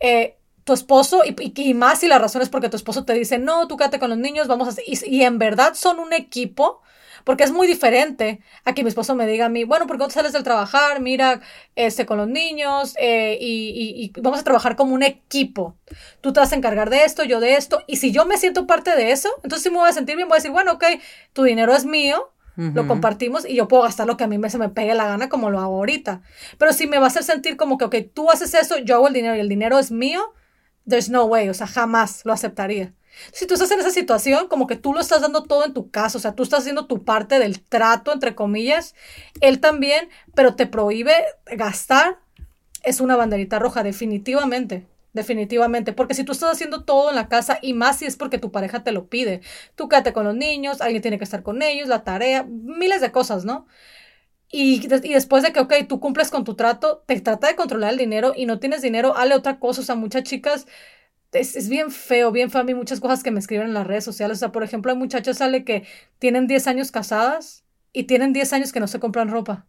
eh, 0.00 0.38
tu 0.64 0.72
esposo, 0.72 1.22
y, 1.26 1.52
y, 1.62 1.74
más 1.74 2.00
si 2.00 2.08
la 2.08 2.18
razón 2.18 2.40
es 2.40 2.48
porque 2.48 2.70
tu 2.70 2.78
esposo 2.78 3.04
te 3.04 3.12
dice, 3.12 3.38
no, 3.38 3.68
tú 3.68 3.76
quédate 3.76 3.98
con 3.98 4.08
los 4.08 4.18
niños, 4.18 4.48
vamos 4.48 4.66
a 4.66 4.70
hacer, 4.70 4.84
y, 4.86 5.22
en 5.22 5.38
verdad 5.38 5.74
son 5.74 5.98
un 6.00 6.14
equipo, 6.14 6.80
Porque 7.24 7.44
es 7.44 7.52
muy 7.52 7.66
diferente 7.66 8.40
a 8.64 8.74
que 8.74 8.82
mi 8.82 8.88
esposo 8.88 9.14
me 9.14 9.26
diga 9.26 9.46
a 9.46 9.48
mí, 9.48 9.64
bueno, 9.64 9.86
¿por 9.86 9.96
qué 9.96 10.04
no 10.04 10.10
sales 10.10 10.32
del 10.32 10.42
trabajar? 10.42 11.00
Mira, 11.00 11.40
este, 11.76 12.06
con 12.06 12.18
los 12.18 12.28
niños 12.28 12.94
eh, 12.98 13.38
y, 13.40 14.12
y, 14.16 14.20
vamos 14.20 14.40
a 14.40 14.44
trabajar 14.44 14.76
como 14.76 14.94
un 14.94 15.02
equipo. 15.02 15.76
Tú 16.20 16.32
te 16.32 16.40
vas 16.40 16.52
a 16.52 16.56
encargar 16.56 16.90
de 16.90 17.04
esto, 17.04 17.24
yo 17.24 17.40
de 17.40 17.56
esto. 17.56 17.82
Y 17.86 17.96
si 17.96 18.12
yo 18.12 18.26
me 18.26 18.36
siento 18.38 18.66
parte 18.66 18.94
de 18.96 19.12
eso, 19.12 19.30
entonces 19.42 19.62
sí 19.62 19.70
me 19.70 19.78
voy 19.78 19.88
a 19.88 19.92
sentir 19.92 20.16
bien, 20.16 20.28
voy 20.28 20.36
a 20.36 20.40
decir, 20.40 20.50
bueno, 20.50 20.72
ok, 20.72 20.84
tu 21.32 21.44
dinero 21.44 21.74
es 21.74 21.84
mío, 21.86 22.33
lo 22.56 22.86
compartimos 22.86 23.48
y 23.48 23.56
yo 23.56 23.66
puedo 23.66 23.82
gastar 23.82 24.06
lo 24.06 24.16
que 24.16 24.24
a 24.24 24.26
mí 24.28 24.38
me, 24.38 24.48
se 24.48 24.58
me 24.58 24.68
pegue 24.68 24.94
la 24.94 25.06
gana 25.06 25.28
como 25.28 25.50
lo 25.50 25.58
hago 25.58 25.76
ahorita. 25.76 26.22
Pero 26.58 26.72
si 26.72 26.86
me 26.86 26.98
va 26.98 27.04
a 27.04 27.08
hacer 27.08 27.24
sentir 27.24 27.56
como 27.56 27.78
que, 27.78 27.84
ok, 27.84 27.96
tú 28.14 28.30
haces 28.30 28.54
eso, 28.54 28.78
yo 28.78 28.94
hago 28.94 29.08
el 29.08 29.14
dinero 29.14 29.34
y 29.36 29.40
el 29.40 29.48
dinero 29.48 29.78
es 29.78 29.90
mío, 29.90 30.32
there's 30.88 31.10
no 31.10 31.24
way, 31.24 31.48
o 31.48 31.54
sea, 31.54 31.66
jamás 31.66 32.22
lo 32.24 32.32
aceptaría. 32.32 32.92
Si 33.32 33.46
tú 33.46 33.54
estás 33.54 33.70
en 33.70 33.80
esa 33.80 33.90
situación, 33.90 34.48
como 34.48 34.66
que 34.66 34.76
tú 34.76 34.92
lo 34.92 35.00
estás 35.00 35.20
dando 35.20 35.42
todo 35.44 35.64
en 35.64 35.72
tu 35.72 35.90
casa, 35.90 36.18
o 36.18 36.20
sea, 36.20 36.34
tú 36.34 36.42
estás 36.42 36.60
haciendo 36.60 36.86
tu 36.86 37.04
parte 37.04 37.38
del 37.38 37.60
trato, 37.60 38.12
entre 38.12 38.34
comillas, 38.34 38.94
él 39.40 39.60
también, 39.60 40.08
pero 40.34 40.54
te 40.54 40.66
prohíbe 40.66 41.14
gastar, 41.46 42.18
es 42.82 43.00
una 43.00 43.16
banderita 43.16 43.58
roja, 43.58 43.82
definitivamente. 43.82 44.86
Definitivamente, 45.14 45.92
porque 45.92 46.12
si 46.12 46.24
tú 46.24 46.32
estás 46.32 46.50
haciendo 46.50 46.82
todo 46.82 47.08
en 47.08 47.14
la 47.14 47.28
casa 47.28 47.60
y 47.62 47.72
más 47.72 47.98
si 47.98 48.04
es 48.04 48.16
porque 48.16 48.38
tu 48.38 48.50
pareja 48.50 48.82
te 48.82 48.90
lo 48.90 49.06
pide, 49.08 49.42
tú 49.76 49.88
quédate 49.88 50.12
con 50.12 50.24
los 50.24 50.34
niños, 50.34 50.80
alguien 50.80 51.02
tiene 51.02 51.18
que 51.18 51.24
estar 51.24 51.44
con 51.44 51.62
ellos, 51.62 51.86
la 51.86 52.02
tarea, 52.02 52.42
miles 52.42 53.00
de 53.00 53.12
cosas, 53.12 53.44
¿no? 53.44 53.64
Y, 54.50 54.84
y, 54.84 55.12
después 55.14 55.44
de 55.44 55.52
que, 55.52 55.60
ok, 55.60 55.72
tú 55.88 56.00
cumples 56.00 56.30
con 56.30 56.42
tu 56.44 56.56
trato, 56.56 57.04
te 57.06 57.20
trata 57.20 57.46
de 57.46 57.54
controlar 57.54 57.92
el 57.92 57.98
dinero 57.98 58.32
y 58.36 58.46
no 58.46 58.58
tienes 58.58 58.82
dinero, 58.82 59.16
hale 59.16 59.36
otra 59.36 59.60
cosa. 59.60 59.82
O 59.82 59.84
sea, 59.84 59.94
muchas 59.94 60.24
chicas, 60.24 60.66
es, 61.32 61.56
es, 61.56 61.68
bien 61.68 61.90
feo, 61.92 62.32
bien 62.32 62.50
feo 62.50 62.60
a 62.62 62.64
mí 62.64 62.74
muchas 62.74 63.00
cosas 63.00 63.22
que 63.22 63.30
me 63.30 63.40
escriben 63.40 63.68
en 63.68 63.74
las 63.74 63.86
redes 63.86 64.04
sociales. 64.04 64.38
O 64.38 64.40
sea, 64.40 64.52
por 64.52 64.64
ejemplo, 64.64 64.92
hay 64.92 64.98
muchachas 64.98 65.38
sale 65.38 65.64
que 65.64 65.84
tienen 66.18 66.46
10 66.48 66.66
años 66.66 66.90
casadas 66.90 67.64
y 67.92 68.04
tienen 68.04 68.32
10 68.32 68.52
años 68.52 68.72
que 68.72 68.80
no 68.80 68.88
se 68.88 69.00
compran 69.00 69.28
ropa. 69.28 69.66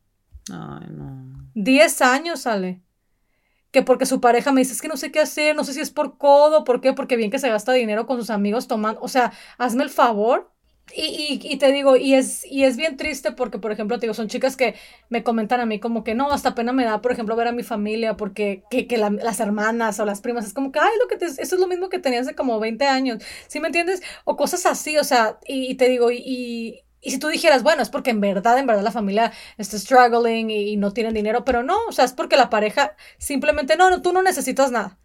Ay, 0.52 0.88
no. 0.92 1.50
10 1.54 2.02
años 2.02 2.42
sale 2.42 2.85
que 3.75 3.82
porque 3.82 4.05
su 4.05 4.22
pareja 4.22 4.53
me 4.53 4.62
dice, 4.62 4.72
es 4.72 4.82
que 4.82 4.88
no 4.88 4.96
sé 4.96 5.12
qué 5.12 5.20
hacer, 5.20 5.53
no 5.53 5.65
sé 5.65 5.74
si 5.74 5.82
es 5.82 5.91
por 5.91 6.17
codo, 6.17 6.63
¿por 6.63 6.79
qué? 6.79 6.94
Porque 6.94 7.17
bien 7.17 7.29
que 7.29 7.39
se 7.39 7.50
gasta 7.50 7.74
dinero 7.74 8.08
con 8.08 8.17
sus 8.17 8.29
amigos 8.29 8.67
tomando, 8.70 9.01
o 9.01 9.10
sea, 9.10 9.34
hazme 9.58 9.84
el 9.84 9.89
favor. 9.89 10.50
Y, 10.96 11.41
y, 11.44 11.58
te 11.58 11.72
digo, 11.74 11.98
y 11.98 12.13
es, 12.13 12.46
y 12.46 12.63
es 12.63 12.77
bien 12.77 12.96
triste 12.96 13.32
porque, 13.32 13.58
por 13.58 13.72
ejemplo, 13.72 13.98
te 13.98 14.05
digo, 14.05 14.13
son 14.13 14.27
chicas 14.29 14.55
que 14.55 14.75
me 15.10 15.24
comentan 15.24 15.60
a 15.60 15.65
mí 15.65 15.79
como 15.79 16.03
que 16.05 16.13
no, 16.15 16.32
hasta 16.32 16.55
pena 16.55 16.72
me 16.74 16.86
da, 16.86 17.01
por 17.01 17.12
ejemplo, 17.12 17.36
ver 17.36 17.48
a 17.48 17.51
mi 17.51 17.63
familia 17.63 18.15
porque 18.15 18.63
que, 18.70 18.88
que 18.88 18.98
las 18.98 19.39
hermanas 19.41 20.00
o 20.00 20.05
las 20.05 20.22
primas, 20.22 20.46
es 20.46 20.53
como 20.53 20.72
que, 20.72 20.79
ay, 20.79 20.91
lo 21.01 21.08
que 21.10 21.17
te, 21.17 21.25
eso 21.25 21.41
es 21.41 21.60
lo 21.60 21.67
mismo 21.67 21.89
que 21.89 22.00
tenía 22.00 22.22
hace 22.22 22.36
como 22.36 22.60
20 22.62 22.86
años, 22.86 23.22
¿sí 23.48 23.60
me 23.60 23.67
entiendes? 23.67 24.01
O 24.25 24.38
cosas 24.38 24.65
así, 24.67 24.98
o 24.98 25.03
sea, 25.03 25.39
y, 25.46 25.72
y 25.72 25.75
te 25.75 25.89
digo, 25.89 26.12
y, 26.12 26.85
y 27.06 27.12
si 27.12 27.20
tú 27.20 27.28
dijeras, 27.28 27.62
bueno, 27.62 27.84
es 27.84 27.90
porque 27.90 28.10
en 28.10 28.20
verdad, 28.20 28.58
en 28.58 28.66
verdad 28.66 28.82
la 28.82 28.92
familia 28.92 29.32
está 29.60 29.78
struggling 29.78 30.50
y, 30.50 30.76
no 30.76 30.92
tienen 30.92 31.14
dinero, 31.14 31.46
pero 31.46 31.62
no, 31.62 31.78
o 31.88 31.92
sea, 31.92 32.04
es 32.04 32.14
porque 32.14 32.36
la 32.36 32.50
pareja 32.50 32.96
simplemente, 33.20 33.78
no, 33.78 33.92
no, 33.92 34.02
tú 34.02 34.12
no 34.12 34.24
necesitas 34.24 34.72
nada. 34.72 34.98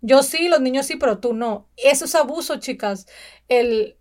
Yo 0.00 0.22
sí, 0.22 0.48
los 0.48 0.60
niños 0.60 0.86
sí, 0.86 0.94
pero 0.94 1.18
tú 1.18 1.34
no. 1.34 1.68
Eso 1.76 2.04
es 2.04 2.14
abuso, 2.14 2.60
chicas. 2.60 3.08
El 3.48 3.96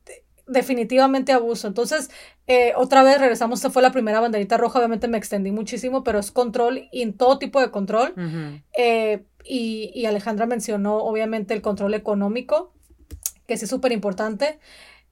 definitivamente 0.45 1.31
abuso. 1.31 1.67
Entonces, 1.67 2.11
eh, 2.45 2.73
otra 2.75 3.01
vez 3.01 3.19
regresamos, 3.19 3.59
se 3.59 3.71
fue 3.71 3.81
la 3.81 3.91
primera 3.91 4.19
banderita 4.19 4.57
roja, 4.57 4.77
obviamente 4.77 5.07
me 5.07 5.17
extendí 5.17 5.51
muchísimo, 5.51 6.03
pero 6.03 6.19
es 6.19 6.29
control 6.29 6.87
y 6.91 7.01
en 7.01 7.13
todo 7.13 7.39
tipo 7.39 7.59
de 7.59 7.71
control. 7.71 8.13
Eh, 8.77 9.25
y, 9.43 9.91
y, 9.95 10.05
Alejandra 10.05 10.45
mencionó, 10.45 10.97
obviamente, 10.97 11.55
el 11.55 11.63
control 11.63 11.95
económico, 11.95 12.73
que 13.47 13.57
sí 13.57 13.63
es 13.63 13.71
súper 13.71 13.91
importante. 13.91 14.59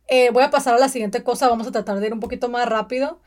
Eh, 0.08 0.30
voy 0.32 0.44
a 0.44 0.50
pasar 0.50 0.74
a 0.76 0.80
la 0.80 0.90
siguiente 0.90 1.24
cosa, 1.24 1.50
vamos 1.50 1.68
a 1.68 1.72
tratar 1.72 2.00
de 2.00 2.08
ir 2.08 2.14
un 2.14 2.20
poquito 2.20 2.50
más 2.50 2.68
rápido. 2.68 3.22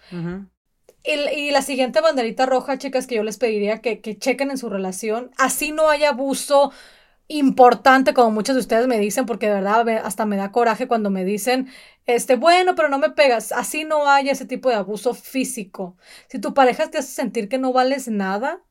y, 1.04 1.50
la 1.50 1.62
siguiente 1.62 2.00
banderita 2.00 2.46
roja, 2.46 2.78
chicas, 2.78 3.06
que 3.06 3.16
yo 3.16 3.22
les 3.22 3.38
pediría 3.38 3.80
que, 3.80 4.00
que 4.00 4.18
chequen 4.18 4.50
en 4.50 4.58
su 4.58 4.68
relación, 4.68 5.30
así 5.38 5.72
no 5.72 5.88
hay 5.88 6.04
abuso 6.04 6.72
importante, 7.30 8.12
como 8.12 8.30
muchos 8.32 8.56
de 8.56 8.60
ustedes 8.60 8.86
me 8.88 8.98
dicen, 8.98 9.24
porque 9.24 9.46
de 9.46 9.54
verdad 9.54 9.88
hasta 10.04 10.26
me 10.26 10.36
da 10.36 10.52
coraje 10.52 10.88
cuando 10.88 11.10
me 11.10 11.24
dicen, 11.24 11.68
este, 12.06 12.36
bueno, 12.36 12.74
pero 12.74 12.88
no 12.88 12.98
me 12.98 13.10
pegas, 13.10 13.52
así 13.52 13.84
no 13.84 14.08
hay 14.08 14.28
ese 14.30 14.46
tipo 14.46 14.68
de 14.68 14.74
abuso 14.74 15.14
físico. 15.14 15.96
Si 16.28 16.40
tu 16.40 16.54
pareja 16.54 16.90
te 16.90 16.98
hace 16.98 17.12
sentir 17.12 17.48
que 17.48 17.58
no 17.58 17.72
vales 17.72 18.08
nada, 18.08 18.62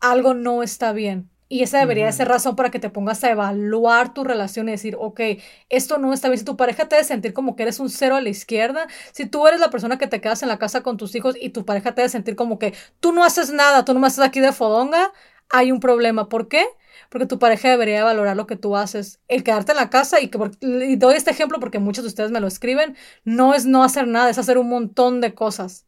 algo 0.00 0.34
no 0.34 0.62
está 0.62 0.92
bien. 0.92 1.31
Y 1.52 1.62
esa 1.62 1.80
debería 1.80 2.10
ser 2.12 2.28
razón 2.28 2.56
para 2.56 2.70
que 2.70 2.78
te 2.78 2.88
pongas 2.88 3.22
a 3.24 3.30
evaluar 3.30 4.14
tu 4.14 4.24
relación 4.24 4.70
y 4.70 4.72
decir, 4.72 4.96
ok, 4.98 5.20
esto 5.68 5.98
no 5.98 6.14
está 6.14 6.28
bien. 6.28 6.38
Si 6.38 6.46
tu 6.46 6.56
pareja 6.56 6.88
te 6.88 6.96
debe 6.96 7.06
sentir 7.06 7.34
como 7.34 7.56
que 7.56 7.64
eres 7.64 7.78
un 7.78 7.90
cero 7.90 8.16
a 8.16 8.22
la 8.22 8.30
izquierda, 8.30 8.86
si 9.12 9.26
tú 9.26 9.46
eres 9.46 9.60
la 9.60 9.68
persona 9.68 9.98
que 9.98 10.06
te 10.06 10.22
quedas 10.22 10.42
en 10.42 10.48
la 10.48 10.58
casa 10.58 10.82
con 10.82 10.96
tus 10.96 11.14
hijos 11.14 11.36
y 11.38 11.50
tu 11.50 11.66
pareja 11.66 11.94
te 11.94 12.00
debe 12.00 12.08
sentir 12.08 12.36
como 12.36 12.58
que 12.58 12.72
tú 13.00 13.12
no 13.12 13.22
haces 13.22 13.52
nada, 13.52 13.84
tú 13.84 13.92
no 13.92 14.06
estás 14.06 14.26
aquí 14.26 14.40
de 14.40 14.52
fodonga, 14.52 15.12
hay 15.50 15.72
un 15.72 15.80
problema. 15.80 16.30
¿Por 16.30 16.48
qué? 16.48 16.64
Porque 17.10 17.26
tu 17.26 17.38
pareja 17.38 17.68
debería 17.68 18.02
valorar 18.02 18.34
lo 18.34 18.46
que 18.46 18.56
tú 18.56 18.74
haces. 18.74 19.20
El 19.28 19.44
quedarte 19.44 19.72
en 19.72 19.76
la 19.76 19.90
casa 19.90 20.22
y 20.22 20.28
que, 20.28 20.38
y 20.62 20.96
doy 20.96 21.16
este 21.16 21.32
ejemplo 21.32 21.60
porque 21.60 21.78
muchos 21.78 22.04
de 22.04 22.08
ustedes 22.08 22.30
me 22.30 22.40
lo 22.40 22.46
escriben, 22.46 22.96
no 23.24 23.52
es 23.52 23.66
no 23.66 23.84
hacer 23.84 24.06
nada, 24.08 24.30
es 24.30 24.38
hacer 24.38 24.56
un 24.56 24.70
montón 24.70 25.20
de 25.20 25.34
cosas 25.34 25.84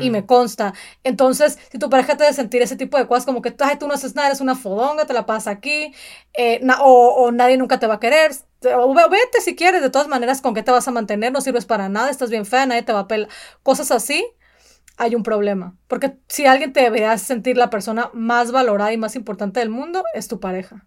y 0.00 0.10
me 0.10 0.24
consta. 0.24 0.74
Entonces, 1.04 1.58
si 1.70 1.78
tu 1.78 1.90
pareja 1.90 2.16
te 2.16 2.24
debe 2.24 2.34
sentir 2.34 2.62
ese 2.62 2.76
tipo 2.76 2.96
de 2.98 3.06
cosas 3.06 3.24
como 3.24 3.42
que, 3.42 3.54
ay, 3.60 3.76
tú 3.78 3.86
no 3.86 3.94
haces 3.94 4.14
nada, 4.14 4.28
eres 4.28 4.40
una 4.40 4.54
fodonga, 4.54 5.06
te 5.06 5.12
la 5.12 5.26
pasas 5.26 5.48
aquí, 5.48 5.92
eh, 6.34 6.60
o, 6.80 7.30
nadie 7.32 7.56
nunca 7.56 7.78
te 7.78 7.86
va 7.86 7.94
a 7.94 8.00
querer, 8.00 8.32
o 8.74 8.94
vete 8.94 9.40
si 9.40 9.54
quieres, 9.54 9.82
de 9.82 9.90
todas 9.90 10.08
maneras, 10.08 10.40
¿con 10.40 10.54
qué 10.54 10.62
te 10.62 10.70
vas 10.70 10.88
a 10.88 10.90
mantener? 10.90 11.32
No 11.32 11.40
sirves 11.40 11.66
para 11.66 11.88
nada, 11.88 12.10
estás 12.10 12.30
bien 12.30 12.46
fea, 12.46 12.66
nadie 12.66 12.82
te 12.82 12.92
va 12.92 13.00
a 13.00 13.08
pelar. 13.08 13.28
Cosas 13.62 13.90
así, 13.90 14.26
hay 14.96 15.14
un 15.14 15.22
problema. 15.22 15.76
Porque 15.88 16.16
si 16.28 16.46
alguien 16.46 16.72
te 16.72 16.80
debería 16.80 17.16
sentir 17.18 17.56
la 17.56 17.70
persona 17.70 18.10
más 18.14 18.52
valorada 18.52 18.92
y 18.92 18.96
más 18.96 19.16
importante 19.16 19.60
del 19.60 19.70
mundo, 19.70 20.04
es 20.14 20.28
tu 20.28 20.40
pareja. 20.40 20.86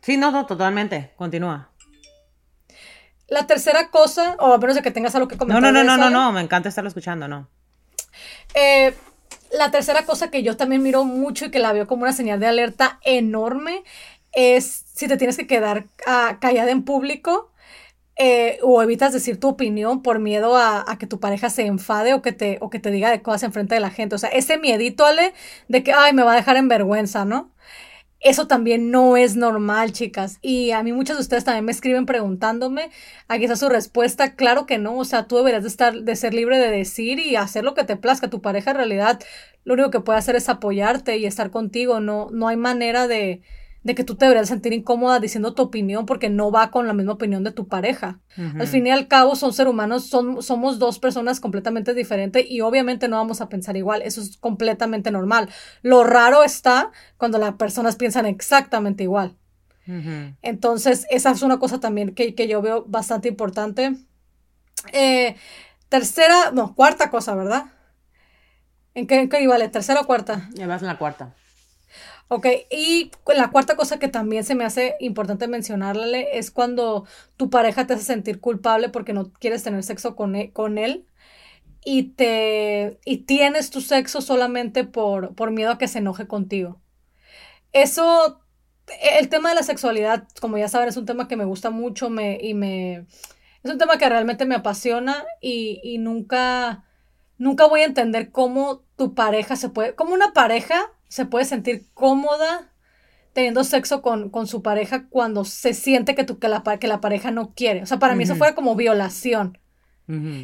Sí, 0.00 0.16
no, 0.16 0.30
no, 0.30 0.46
totalmente. 0.46 1.12
Continúa. 1.16 1.70
La 3.32 3.46
tercera 3.46 3.88
cosa, 3.88 4.36
o 4.40 4.52
a 4.52 4.58
menos 4.58 4.76
de 4.76 4.82
que 4.82 4.90
tengas 4.90 5.14
algo 5.14 5.26
que 5.26 5.38
comentar. 5.38 5.62
No, 5.62 5.72
no, 5.72 5.82
no, 5.82 5.96
no, 5.96 6.10
no, 6.10 6.10
no, 6.10 6.32
me 6.32 6.42
encanta 6.42 6.68
estarlo 6.68 6.88
escuchando, 6.88 7.26
no. 7.28 7.48
Eh, 8.52 8.94
la 9.52 9.70
tercera 9.70 10.04
cosa 10.04 10.30
que 10.30 10.42
yo 10.42 10.58
también 10.58 10.82
miro 10.82 11.04
mucho 11.04 11.46
y 11.46 11.50
que 11.50 11.58
la 11.58 11.72
veo 11.72 11.86
como 11.86 12.02
una 12.02 12.12
señal 12.12 12.40
de 12.40 12.46
alerta 12.46 12.98
enorme 13.02 13.84
es 14.32 14.84
si 14.92 15.08
te 15.08 15.16
tienes 15.16 15.38
que 15.38 15.46
quedar 15.46 15.86
uh, 16.06 16.38
callada 16.40 16.70
en 16.70 16.82
público 16.82 17.50
eh, 18.16 18.58
o 18.62 18.82
evitas 18.82 19.14
decir 19.14 19.40
tu 19.40 19.48
opinión 19.48 20.02
por 20.02 20.18
miedo 20.18 20.54
a, 20.54 20.84
a, 20.86 20.98
que 20.98 21.06
tu 21.06 21.18
pareja 21.18 21.48
se 21.48 21.64
enfade 21.64 22.12
o 22.12 22.20
que, 22.20 22.32
te, 22.32 22.58
o 22.60 22.68
que 22.68 22.78
te 22.78 22.90
diga 22.90 23.10
de 23.10 23.22
cosas 23.22 23.44
enfrente 23.44 23.74
de 23.74 23.80
la 23.80 23.90
gente. 23.90 24.14
O 24.14 24.18
sea, 24.18 24.28
ese 24.28 24.58
miedito, 24.58 25.06
Ale, 25.06 25.32
de 25.68 25.82
que, 25.82 25.94
ay, 25.94 26.12
me 26.12 26.22
va 26.22 26.32
a 26.32 26.36
dejar 26.36 26.58
en 26.58 26.68
vergüenza, 26.68 27.24
¿no? 27.24 27.50
Eso 28.22 28.46
también 28.46 28.90
no 28.92 29.16
es 29.16 29.36
normal, 29.36 29.92
chicas. 29.92 30.38
Y 30.42 30.70
a 30.70 30.82
mí 30.84 30.92
muchas 30.92 31.16
de 31.16 31.22
ustedes 31.22 31.44
también 31.44 31.64
me 31.64 31.72
escriben 31.72 32.06
preguntándome, 32.06 32.90
aquí 33.26 33.44
está 33.44 33.56
su 33.56 33.68
respuesta, 33.68 34.36
claro 34.36 34.64
que 34.64 34.78
no, 34.78 34.96
o 34.96 35.04
sea, 35.04 35.26
tú 35.26 35.36
deberías 35.36 35.62
de 35.64 35.68
estar, 35.68 35.94
de 35.94 36.16
ser 36.16 36.32
libre 36.32 36.58
de 36.58 36.70
decir 36.70 37.18
y 37.18 37.34
hacer 37.36 37.64
lo 37.64 37.74
que 37.74 37.84
te 37.84 37.96
plazca. 37.96 38.30
Tu 38.30 38.40
pareja 38.40 38.70
en 38.70 38.76
realidad 38.76 39.20
lo 39.64 39.74
único 39.74 39.90
que 39.90 40.00
puede 40.00 40.18
hacer 40.20 40.36
es 40.36 40.48
apoyarte 40.48 41.16
y 41.18 41.26
estar 41.26 41.50
contigo, 41.50 42.00
no, 42.00 42.28
no 42.32 42.48
hay 42.48 42.56
manera 42.56 43.08
de, 43.08 43.42
de 43.82 43.94
que 43.94 44.04
tú 44.04 44.14
te 44.14 44.26
deberías 44.26 44.48
sentir 44.48 44.72
incómoda 44.72 45.18
diciendo 45.18 45.54
tu 45.54 45.62
opinión 45.62 46.06
porque 46.06 46.30
no 46.30 46.50
va 46.50 46.70
con 46.70 46.86
la 46.86 46.92
misma 46.92 47.12
opinión 47.12 47.42
de 47.42 47.50
tu 47.50 47.66
pareja. 47.66 48.20
Al 48.58 48.66
fin 48.66 48.86
y 48.86 48.90
al 48.90 49.08
cabo 49.08 49.34
son 49.34 49.52
seres 49.52 49.72
humanos, 49.72 50.06
son, 50.06 50.42
somos 50.42 50.78
dos 50.78 50.98
personas 50.98 51.40
completamente 51.40 51.92
diferentes 51.94 52.44
y 52.48 52.60
obviamente 52.60 53.08
no 53.08 53.16
vamos 53.16 53.40
a 53.40 53.48
pensar 53.48 53.76
igual, 53.76 54.02
eso 54.02 54.20
es 54.20 54.36
completamente 54.36 55.10
normal. 55.10 55.48
Lo 55.82 56.04
raro 56.04 56.44
está 56.44 56.92
cuando 57.16 57.38
las 57.38 57.54
personas 57.54 57.96
piensan 57.96 58.26
exactamente 58.26 59.02
igual. 59.02 59.36
Entonces, 60.42 61.06
esa 61.10 61.32
es 61.32 61.42
una 61.42 61.58
cosa 61.58 61.80
también 61.80 62.14
que, 62.14 62.36
que 62.36 62.46
yo 62.46 62.62
veo 62.62 62.84
bastante 62.86 63.28
importante. 63.28 63.96
Eh, 64.92 65.36
tercera, 65.88 66.52
no, 66.52 66.74
cuarta 66.74 67.10
cosa, 67.10 67.34
¿verdad? 67.34 67.66
¿En 68.94 69.06
qué, 69.06 69.20
en 69.20 69.28
qué 69.28 69.46
vale? 69.46 69.68
¿Tercera 69.68 70.02
o 70.02 70.06
cuarta? 70.06 70.48
Ya 70.54 70.66
vas 70.66 70.82
en 70.82 70.88
la 70.88 70.98
cuarta. 70.98 71.34
Ok, 72.34 72.46
y 72.70 73.10
la 73.36 73.50
cuarta 73.50 73.76
cosa 73.76 73.98
que 73.98 74.08
también 74.08 74.42
se 74.42 74.54
me 74.54 74.64
hace 74.64 74.96
importante 75.00 75.48
mencionarle 75.48 76.38
es 76.38 76.50
cuando 76.50 77.06
tu 77.36 77.50
pareja 77.50 77.86
te 77.86 77.92
hace 77.92 78.04
sentir 78.04 78.40
culpable 78.40 78.88
porque 78.88 79.12
no 79.12 79.30
quieres 79.34 79.62
tener 79.62 79.82
sexo 79.82 80.16
con 80.16 80.34
él, 80.34 80.50
con 80.50 80.78
él 80.78 81.04
y, 81.84 82.04
te, 82.14 82.98
y 83.04 83.18
tienes 83.26 83.68
tu 83.68 83.82
sexo 83.82 84.22
solamente 84.22 84.84
por, 84.84 85.34
por 85.34 85.50
miedo 85.50 85.72
a 85.72 85.78
que 85.78 85.88
se 85.88 85.98
enoje 85.98 86.26
contigo. 86.26 86.80
Eso, 87.72 88.40
el 89.18 89.28
tema 89.28 89.50
de 89.50 89.56
la 89.56 89.62
sexualidad, 89.62 90.26
como 90.40 90.56
ya 90.56 90.68
saben, 90.68 90.88
es 90.88 90.96
un 90.96 91.04
tema 91.04 91.28
que 91.28 91.36
me 91.36 91.44
gusta 91.44 91.68
mucho 91.68 92.08
me, 92.08 92.38
y 92.42 92.54
me... 92.54 93.06
Es 93.62 93.70
un 93.70 93.76
tema 93.78 93.98
que 93.98 94.08
realmente 94.08 94.46
me 94.46 94.54
apasiona 94.54 95.22
y, 95.42 95.80
y 95.84 95.98
nunca, 95.98 96.84
nunca 97.42 97.66
voy 97.66 97.80
a 97.80 97.86
entender 97.86 98.30
cómo 98.30 98.84
tu 98.96 99.14
pareja 99.14 99.56
se 99.56 99.68
puede, 99.68 99.96
como 99.96 100.14
una 100.14 100.32
pareja 100.32 100.92
se 101.08 101.26
puede 101.26 101.44
sentir 101.44 101.86
cómoda 101.92 102.72
teniendo 103.32 103.64
sexo 103.64 104.00
con, 104.00 104.30
con 104.30 104.46
su 104.46 104.62
pareja 104.62 105.08
cuando 105.08 105.44
se 105.44 105.74
siente 105.74 106.14
que, 106.14 106.22
tú, 106.22 106.38
que, 106.38 106.48
la, 106.48 106.62
que 106.78 106.86
la 106.86 107.00
pareja 107.00 107.32
no 107.32 107.52
quiere. 107.54 107.82
O 107.82 107.86
sea, 107.86 107.98
para 107.98 108.14
mí 108.14 108.24
eso 108.24 108.36
fue 108.36 108.54
como 108.54 108.76
violación. 108.76 109.58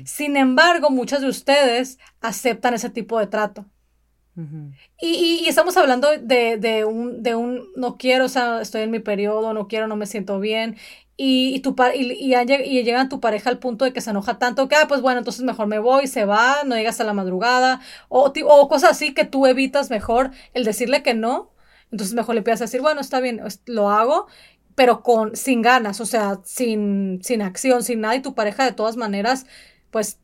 Sin 0.06 0.38
embargo, 0.38 0.88
muchas 0.88 1.20
de 1.20 1.28
ustedes 1.28 1.98
aceptan 2.22 2.72
ese 2.72 2.88
tipo 2.88 3.18
de 3.18 3.26
trato. 3.26 3.66
Y, 5.00 5.42
y, 5.44 5.48
estamos 5.48 5.76
hablando 5.76 6.08
de, 6.10 6.56
de, 6.58 6.84
un, 6.84 7.22
de 7.22 7.34
un 7.34 7.68
no 7.76 7.96
quiero, 7.96 8.26
o 8.26 8.28
sea, 8.28 8.60
estoy 8.60 8.82
en 8.82 8.90
mi 8.90 9.00
periodo, 9.00 9.52
no 9.52 9.68
quiero, 9.68 9.88
no 9.88 9.96
me 9.96 10.06
siento 10.06 10.38
bien. 10.38 10.76
Y, 11.16 11.52
y, 11.54 11.60
tu, 11.60 11.74
y, 11.94 12.32
y, 12.32 12.82
llegan 12.84 13.08
tu 13.08 13.18
pareja 13.18 13.50
al 13.50 13.58
punto 13.58 13.84
de 13.84 13.92
que 13.92 14.00
se 14.00 14.10
enoja 14.10 14.38
tanto 14.38 14.68
que, 14.68 14.76
ah, 14.76 14.86
pues 14.88 15.00
bueno, 15.00 15.18
entonces 15.18 15.42
mejor 15.42 15.66
me 15.66 15.80
voy, 15.80 16.06
se 16.06 16.24
va, 16.24 16.62
no 16.64 16.76
llegas 16.76 17.00
a 17.00 17.04
la 17.04 17.12
madrugada, 17.12 17.80
o, 18.08 18.32
o 18.46 18.68
cosas 18.68 18.92
así 18.92 19.14
que 19.14 19.24
tú 19.24 19.46
evitas 19.46 19.90
mejor 19.90 20.30
el 20.54 20.64
decirle 20.64 21.02
que 21.02 21.14
no. 21.14 21.50
Entonces 21.90 22.14
mejor 22.14 22.34
le 22.34 22.40
empiezas 22.40 22.60
a 22.62 22.64
decir, 22.64 22.80
bueno, 22.80 23.00
está 23.00 23.18
bien, 23.20 23.40
lo 23.66 23.90
hago, 23.90 24.26
pero 24.74 25.02
con, 25.02 25.34
sin 25.34 25.62
ganas, 25.62 26.00
o 26.00 26.06
sea, 26.06 26.38
sin, 26.44 27.20
sin 27.24 27.42
acción, 27.42 27.82
sin 27.82 28.00
nada, 28.00 28.14
y 28.14 28.22
tu 28.22 28.34
pareja 28.34 28.64
de 28.64 28.72
todas 28.72 28.96
maneras, 28.96 29.46
pues 29.90 30.20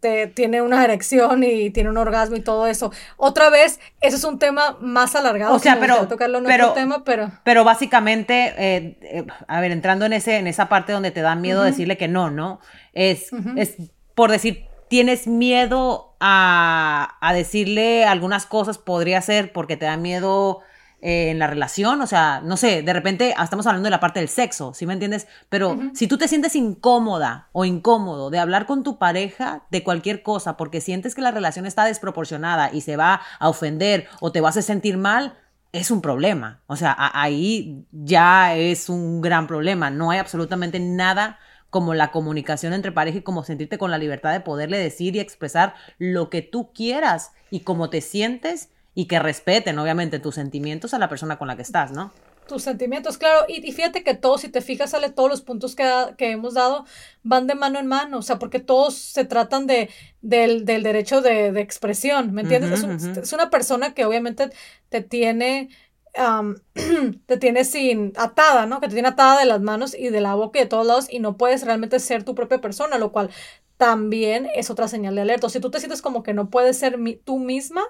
te, 0.00 0.26
tiene 0.28 0.62
una 0.62 0.84
erección 0.84 1.42
y 1.42 1.70
tiene 1.70 1.90
un 1.90 1.96
orgasmo 1.96 2.36
y 2.36 2.40
todo 2.40 2.66
eso. 2.66 2.92
Otra 3.16 3.50
vez, 3.50 3.80
eso 4.00 4.16
es 4.16 4.24
un 4.24 4.38
tema 4.38 4.76
más 4.80 5.14
alargado. 5.14 5.54
O 5.54 5.58
sea, 5.58 5.78
pero, 5.80 6.06
tocarlo 6.08 6.42
pero, 6.44 6.72
tema, 6.72 7.04
pero... 7.04 7.30
Pero 7.44 7.64
básicamente, 7.64 8.54
eh, 8.56 8.98
eh, 9.02 9.26
a 9.46 9.60
ver, 9.60 9.72
entrando 9.72 10.06
en, 10.06 10.12
ese, 10.12 10.36
en 10.36 10.46
esa 10.46 10.68
parte 10.68 10.92
donde 10.92 11.10
te 11.10 11.20
da 11.20 11.34
miedo 11.34 11.62
decirle 11.62 11.96
que 11.96 12.08
no, 12.08 12.30
¿no? 12.30 12.60
Es, 12.92 13.30
es 13.56 13.76
por 14.14 14.30
decir, 14.30 14.66
tienes 14.88 15.26
miedo 15.26 16.16
a, 16.20 17.16
a 17.20 17.34
decirle 17.34 18.04
algunas 18.04 18.46
cosas, 18.46 18.78
podría 18.78 19.20
ser 19.22 19.52
porque 19.52 19.76
te 19.76 19.86
da 19.86 19.96
miedo 19.96 20.60
eh, 21.00 21.30
en 21.30 21.38
la 21.38 21.46
relación, 21.46 22.00
o 22.00 22.06
sea, 22.08 22.40
no 22.44 22.56
sé, 22.56 22.82
de 22.82 22.92
repente 22.92 23.32
ah, 23.36 23.44
estamos 23.44 23.66
hablando 23.66 23.86
de 23.86 23.90
la 23.92 24.00
parte 24.00 24.18
del 24.18 24.28
sexo, 24.28 24.74
¿sí 24.74 24.84
me 24.84 24.94
entiendes? 24.94 25.28
Pero 25.48 25.78
si 25.94 26.08
tú 26.08 26.18
te 26.18 26.26
sientes 26.26 26.56
incómoda 26.56 27.48
o 27.52 27.64
incómodo 27.64 28.30
de 28.30 28.40
hablar 28.40 28.66
con 28.66 28.82
tu 28.82 28.98
pareja 28.98 29.62
de 29.70 29.84
cualquier 29.84 30.24
cosa 30.24 30.56
porque 30.56 30.80
sientes 30.80 31.14
que 31.14 31.22
la 31.22 31.30
relación 31.30 31.66
está 31.66 31.84
desproporcionada 31.84 32.72
y 32.72 32.80
se 32.80 32.96
va 32.96 33.20
a 33.38 33.48
ofender 33.48 34.08
o 34.20 34.32
te 34.32 34.40
vas 34.40 34.56
a 34.56 34.62
sentir 34.62 34.96
mal, 34.96 35.38
es 35.72 35.90
un 35.90 36.00
problema. 36.00 36.62
O 36.66 36.76
sea, 36.76 36.96
ahí 36.98 37.86
ya 37.92 38.56
es 38.56 38.88
un 38.88 39.20
gran 39.20 39.46
problema. 39.46 39.90
No 39.90 40.10
hay 40.10 40.18
absolutamente 40.18 40.80
nada 40.80 41.38
como 41.70 41.94
la 41.94 42.10
comunicación 42.10 42.72
entre 42.72 42.92
pareja 42.92 43.18
y 43.18 43.22
como 43.22 43.44
sentirte 43.44 43.78
con 43.78 43.90
la 43.90 43.98
libertad 43.98 44.32
de 44.32 44.40
poderle 44.40 44.78
decir 44.78 45.14
y 45.14 45.20
expresar 45.20 45.74
lo 45.98 46.30
que 46.30 46.42
tú 46.42 46.72
quieras 46.72 47.32
y 47.50 47.60
cómo 47.60 47.90
te 47.90 48.00
sientes 48.00 48.70
y 48.98 49.06
que 49.06 49.20
respeten, 49.20 49.78
obviamente, 49.78 50.18
tus 50.18 50.34
sentimientos 50.34 50.92
a 50.92 50.98
la 50.98 51.08
persona 51.08 51.38
con 51.38 51.46
la 51.46 51.54
que 51.54 51.62
estás, 51.62 51.92
¿no? 51.92 52.10
Tus 52.48 52.64
sentimientos, 52.64 53.16
claro. 53.16 53.44
Y, 53.46 53.70
fíjate 53.70 54.02
que 54.02 54.14
todos, 54.14 54.40
si 54.40 54.48
te 54.48 54.60
fijas, 54.60 54.90
sale 54.90 55.08
todos 55.08 55.30
los 55.30 55.40
puntos 55.40 55.76
que, 55.76 55.88
que, 56.16 56.32
hemos 56.32 56.54
dado 56.54 56.84
van 57.22 57.46
de 57.46 57.54
mano 57.54 57.78
en 57.78 57.86
mano, 57.86 58.18
o 58.18 58.22
sea, 58.22 58.40
porque 58.40 58.58
todos 58.58 58.96
se 58.96 59.24
tratan 59.24 59.68
de, 59.68 59.88
del, 60.20 60.64
del 60.64 60.82
derecho 60.82 61.22
de, 61.22 61.52
de, 61.52 61.60
expresión, 61.60 62.34
¿me 62.34 62.42
entiendes? 62.42 62.82
es, 63.16 63.32
una 63.32 63.50
persona 63.50 63.94
que 63.94 64.04
obviamente 64.04 64.50
te 64.88 65.00
tiene... 65.00 65.68
te 67.26 67.36
tiene 67.36 67.64
sin 67.64 68.12
atada, 68.16 68.66
¿no? 68.66 68.80
Que 68.80 68.88
te 68.88 68.94
tiene 68.94 69.10
atada 69.10 69.38
de 69.38 69.44
las 69.46 69.60
manos 69.60 69.94
y 69.94 70.08
de 70.08 70.20
la 70.20 70.34
boca 70.34 70.58
y 70.58 70.62
de 70.62 70.68
todos 70.68 70.84
lados 70.84 71.06
y 71.08 71.20
no 71.20 71.36
puedes 71.36 71.64
realmente 71.64 72.00
ser 72.00 72.24
tu 72.24 72.34
propia 72.34 72.60
persona, 72.60 72.98
lo 72.98 73.12
cual 73.12 73.30
también 73.76 74.48
es 74.56 74.70
otra 74.70 74.88
señal 74.88 75.14
de 75.14 75.20
alerta. 75.20 75.48
si 75.48 75.60
tú 75.60 75.70
te 75.70 75.78
sientes 75.78 76.02
como 76.02 76.24
que 76.24 76.34
no 76.34 76.50
puedes 76.50 76.76
ser 76.76 76.98
tú 77.24 77.38
misma, 77.38 77.84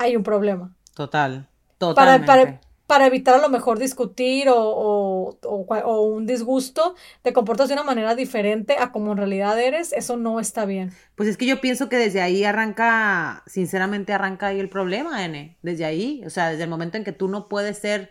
hay 0.00 0.16
un 0.16 0.22
problema. 0.22 0.74
Total, 0.94 1.46
totalmente. 1.78 2.26
Para, 2.26 2.60
para, 2.86 3.06
evitar 3.06 3.34
a 3.34 3.38
lo 3.38 3.50
mejor 3.50 3.78
discutir 3.78 4.48
o, 4.48 4.56
o, 4.56 5.38
o, 5.42 6.02
un 6.02 6.26
disgusto, 6.26 6.96
te 7.22 7.32
comportas 7.32 7.68
de 7.68 7.74
una 7.74 7.84
manera 7.84 8.14
diferente 8.14 8.76
a 8.80 8.90
como 8.92 9.12
en 9.12 9.18
realidad 9.18 9.60
eres, 9.60 9.92
eso 9.92 10.16
no 10.16 10.40
está 10.40 10.64
bien. 10.64 10.90
Pues 11.14 11.28
es 11.28 11.36
que 11.36 11.46
yo 11.46 11.60
pienso 11.60 11.88
que 11.88 11.96
desde 11.96 12.22
ahí 12.22 12.44
arranca, 12.44 13.42
sinceramente 13.46 14.12
arranca 14.14 14.48
ahí 14.48 14.58
el 14.58 14.70
problema, 14.70 15.24
N. 15.24 15.58
Desde 15.62 15.84
ahí, 15.84 16.22
o 16.26 16.30
sea, 16.30 16.48
desde 16.48 16.64
el 16.64 16.70
momento 16.70 16.96
en 16.96 17.04
que 17.04 17.12
tú 17.12 17.28
no 17.28 17.48
puedes 17.48 17.78
ser 17.78 18.10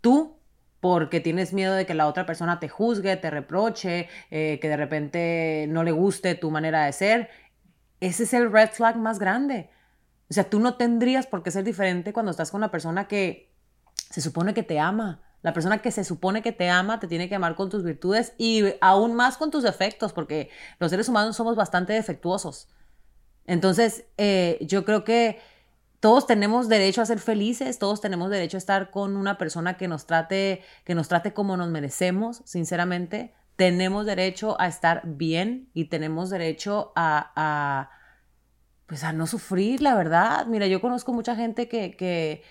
tú 0.00 0.36
porque 0.80 1.20
tienes 1.20 1.52
miedo 1.52 1.74
de 1.74 1.86
que 1.86 1.94
la 1.94 2.08
otra 2.08 2.26
persona 2.26 2.58
te 2.58 2.68
juzgue, 2.68 3.16
te 3.16 3.30
reproche, 3.30 4.08
eh, 4.32 4.58
que 4.60 4.68
de 4.68 4.76
repente 4.76 5.66
no 5.68 5.84
le 5.84 5.92
guste 5.92 6.34
tu 6.34 6.50
manera 6.50 6.84
de 6.84 6.92
ser, 6.92 7.30
ese 8.00 8.24
es 8.24 8.34
el 8.34 8.50
red 8.50 8.70
flag 8.70 8.96
más 8.96 9.20
grande. 9.20 9.70
O 10.30 10.34
sea, 10.34 10.48
tú 10.48 10.60
no 10.60 10.74
tendrías 10.74 11.26
por 11.26 11.42
qué 11.42 11.50
ser 11.50 11.64
diferente 11.64 12.12
cuando 12.12 12.30
estás 12.30 12.50
con 12.50 12.58
una 12.58 12.70
persona 12.70 13.06
que 13.08 13.52
se 14.10 14.20
supone 14.20 14.54
que 14.54 14.62
te 14.62 14.78
ama. 14.78 15.22
La 15.42 15.52
persona 15.52 15.78
que 15.78 15.90
se 15.90 16.04
supone 16.04 16.40
que 16.40 16.52
te 16.52 16.70
ama 16.70 17.00
te 17.00 17.08
tiene 17.08 17.28
que 17.28 17.34
amar 17.34 17.56
con 17.56 17.68
tus 17.68 17.82
virtudes 17.82 18.32
y 18.38 18.62
aún 18.80 19.14
más 19.14 19.36
con 19.36 19.50
tus 19.50 19.64
defectos, 19.64 20.12
porque 20.12 20.50
los 20.78 20.90
seres 20.90 21.08
humanos 21.08 21.36
somos 21.36 21.56
bastante 21.56 21.92
defectuosos. 21.92 22.68
Entonces, 23.44 24.04
eh, 24.18 24.58
yo 24.62 24.84
creo 24.84 25.02
que 25.02 25.40
todos 25.98 26.26
tenemos 26.26 26.68
derecho 26.68 27.02
a 27.02 27.06
ser 27.06 27.18
felices, 27.18 27.78
todos 27.78 28.00
tenemos 28.00 28.30
derecho 28.30 28.56
a 28.56 28.58
estar 28.58 28.90
con 28.90 29.16
una 29.16 29.36
persona 29.36 29.76
que 29.76 29.88
nos 29.88 30.06
trate, 30.06 30.62
que 30.84 30.94
nos 30.94 31.08
trate 31.08 31.32
como 31.32 31.56
nos 31.56 31.70
merecemos, 31.70 32.42
sinceramente. 32.44 33.34
Tenemos 33.56 34.06
derecho 34.06 34.60
a 34.60 34.68
estar 34.68 35.02
bien 35.04 35.68
y 35.74 35.86
tenemos 35.86 36.30
derecho 36.30 36.92
a 36.94 37.90
pues 38.92 39.04
a 39.04 39.14
no 39.14 39.26
sufrir, 39.26 39.80
la 39.80 39.94
verdad. 39.94 40.44
Mira, 40.48 40.66
yo 40.66 40.82
conozco 40.82 41.14
mucha 41.14 41.34
gente 41.34 41.66
que, 41.66 41.96
que, 41.96 42.42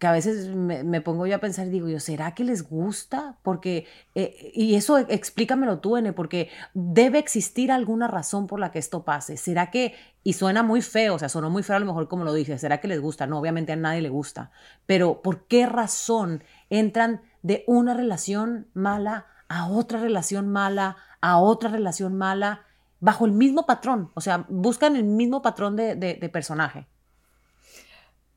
que 0.00 0.06
a 0.08 0.10
veces 0.10 0.48
me, 0.48 1.00
pongo 1.00 1.24
yo 1.28 1.36
a 1.36 1.38
pensar 1.38 1.68
y 1.68 1.70
digo 1.70 1.88
yo, 1.88 2.00
¿será 2.00 2.34
que 2.34 2.42
les 2.42 2.68
gusta? 2.68 3.38
Porque, 3.44 3.86
eh, 4.16 4.50
y 4.56 4.74
eso 4.74 4.98
explícamelo 4.98 5.78
tú, 5.78 5.98
N, 5.98 6.12
porque 6.14 6.50
debe 6.74 7.20
existir 7.20 7.70
alguna 7.70 8.08
razón 8.08 8.48
por 8.48 8.58
la 8.58 8.72
que 8.72 8.80
esto 8.80 9.04
pase. 9.04 9.36
¿Será 9.36 9.70
que, 9.70 9.94
y 10.24 10.32
suena 10.32 10.64
muy 10.64 10.82
feo, 10.82 11.14
o 11.14 11.18
sea, 11.20 11.28
sonó 11.28 11.48
muy 11.48 11.62
feo 11.62 11.76
a 11.76 11.78
lo 11.78 11.86
mejor 11.86 12.08
como 12.08 12.24
lo 12.24 12.34
dices, 12.34 12.60
¿será 12.60 12.80
que 12.80 12.88
les 12.88 13.00
gusta? 13.00 13.28
No, 13.28 13.38
obviamente 13.38 13.70
a 13.70 13.76
nadie 13.76 14.02
le 14.02 14.08
gusta, 14.08 14.50
pero 14.84 15.22
¿por 15.22 15.46
qué 15.46 15.66
razón 15.66 16.42
entran 16.70 17.22
de 17.42 17.62
una 17.68 17.94
relación 17.94 18.66
mala 18.74 19.26
a 19.46 19.68
otra 19.68 20.00
relación 20.00 20.48
mala, 20.48 20.96
a 21.20 21.38
otra 21.38 21.70
relación 21.70 22.16
mala? 22.16 22.65
Bajo 23.00 23.26
el 23.26 23.32
mismo 23.32 23.66
patrón, 23.66 24.10
o 24.14 24.20
sea, 24.20 24.46
buscan 24.48 24.96
el 24.96 25.04
mismo 25.04 25.42
patrón 25.42 25.76
de, 25.76 25.94
de, 25.94 26.28
personaje. 26.28 26.86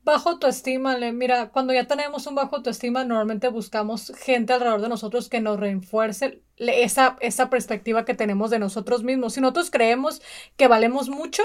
Bajo 0.02 0.30
autoestima, 0.30 0.96
mira, 1.12 1.50
cuando 1.50 1.72
ya 1.72 1.86
tenemos 1.86 2.26
un 2.26 2.34
bajo 2.34 2.56
autoestima, 2.56 3.04
normalmente 3.04 3.48
buscamos 3.48 4.12
gente 4.18 4.52
alrededor 4.52 4.80
de 4.80 4.88
nosotros 4.88 5.28
que 5.28 5.40
nos 5.40 5.60
refuerce 5.60 6.42
esa, 6.56 7.16
esa 7.20 7.50
perspectiva 7.50 8.04
que 8.04 8.14
tenemos 8.14 8.50
de 8.50 8.58
nosotros 8.58 9.02
mismos. 9.02 9.34
Si 9.34 9.40
nosotros 9.40 9.70
creemos 9.70 10.22
que 10.56 10.68
valemos 10.68 11.10
mucho, 11.10 11.42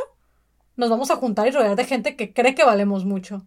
nos 0.78 0.90
vamos 0.90 1.12
a 1.12 1.18
juntar 1.18 1.48
y 1.48 1.52
rodear 1.52 1.76
de 1.76 1.86
gente 1.86 2.16
que 2.16 2.34
cree 2.34 2.56
que 2.56 2.64
valemos 2.64 3.06
mucho 3.06 3.46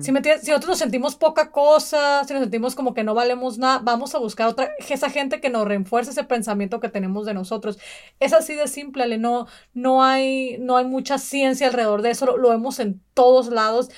si, 0.00 0.12
nosotros 0.12 0.66
nos 0.66 0.78
sentimos 0.78 1.16
poca 1.16 1.50
cosa, 1.50 2.24
si 2.24 2.32
nos 2.32 2.42
sentimos 2.42 2.74
como 2.74 2.94
que 2.94 3.04
no 3.04 3.14
valemos 3.14 3.58
nada, 3.58 3.80
vamos 3.82 4.14
a 4.14 4.18
buscar 4.18 4.48
otra, 4.48 4.70
esa 4.88 5.10
gente 5.10 5.42
que 5.42 5.50
nos 5.50 5.68
refuerce 5.68 6.12
ese 6.12 6.24
pensamiento 6.24 6.80
que 6.80 6.88
tenemos 6.88 7.26
de 7.26 7.34
nosotros. 7.34 7.78
Es 8.18 8.32
así 8.32 8.54
de 8.54 8.66
simple, 8.66 9.18
no, 9.18 9.46
no, 9.74 10.02
hay, 10.02 10.56
no 10.58 10.78
hay 10.78 10.86
mucha 10.86 11.18
ciencia 11.18 11.66
alrededor 11.66 12.00
de 12.00 12.10
eso, 12.10 12.24
lo, 12.24 12.48
vemos 12.48 12.78
en 12.78 13.02
todos 13.12 13.48
lados. 13.48 13.90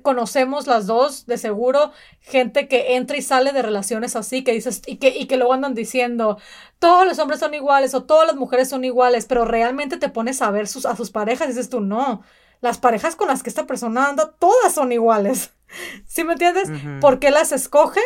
conocemos 0.00 0.66
las 0.66 0.86
dos, 0.86 1.26
de 1.26 1.36
seguro, 1.36 1.92
gente 2.20 2.66
que 2.66 2.96
entra 2.96 3.18
y 3.18 3.22
sale 3.22 3.52
de 3.52 3.60
relaciones 3.60 4.16
así, 4.16 4.42
que 4.42 4.52
dices, 4.52 4.80
y 4.86 4.96
que, 4.96 5.08
y 5.08 5.26
que 5.26 5.36
luego 5.36 5.52
andan 5.52 5.74
diciendo, 5.74 6.38
todos 6.78 7.06
los 7.06 7.18
hombres 7.18 7.40
son 7.40 7.52
iguales 7.52 7.92
o 7.92 8.04
todas 8.04 8.26
las 8.26 8.36
mujeres 8.36 8.70
son 8.70 8.84
iguales, 8.86 9.26
pero 9.26 9.44
realmente 9.44 9.98
te 9.98 10.08
pones 10.08 10.40
a 10.40 10.50
ver 10.50 10.66
sus, 10.66 10.86
a 10.86 10.96
sus 10.96 11.10
parejas 11.10 11.48
dices 11.48 11.68
tú, 11.68 11.80
no, 11.82 12.22
las 12.60 12.78
parejas 12.78 13.16
con 13.16 13.28
las 13.28 13.42
que 13.42 13.50
esta 13.50 13.66
persona 13.66 14.08
anda, 14.08 14.32
todas 14.38 14.74
son 14.74 14.92
iguales. 14.92 15.52
¿Sí 16.06 16.24
me 16.24 16.32
entiendes? 16.32 16.70
¿Por 17.00 17.18
qué 17.18 17.30
las 17.30 17.52
escoge? 17.52 18.00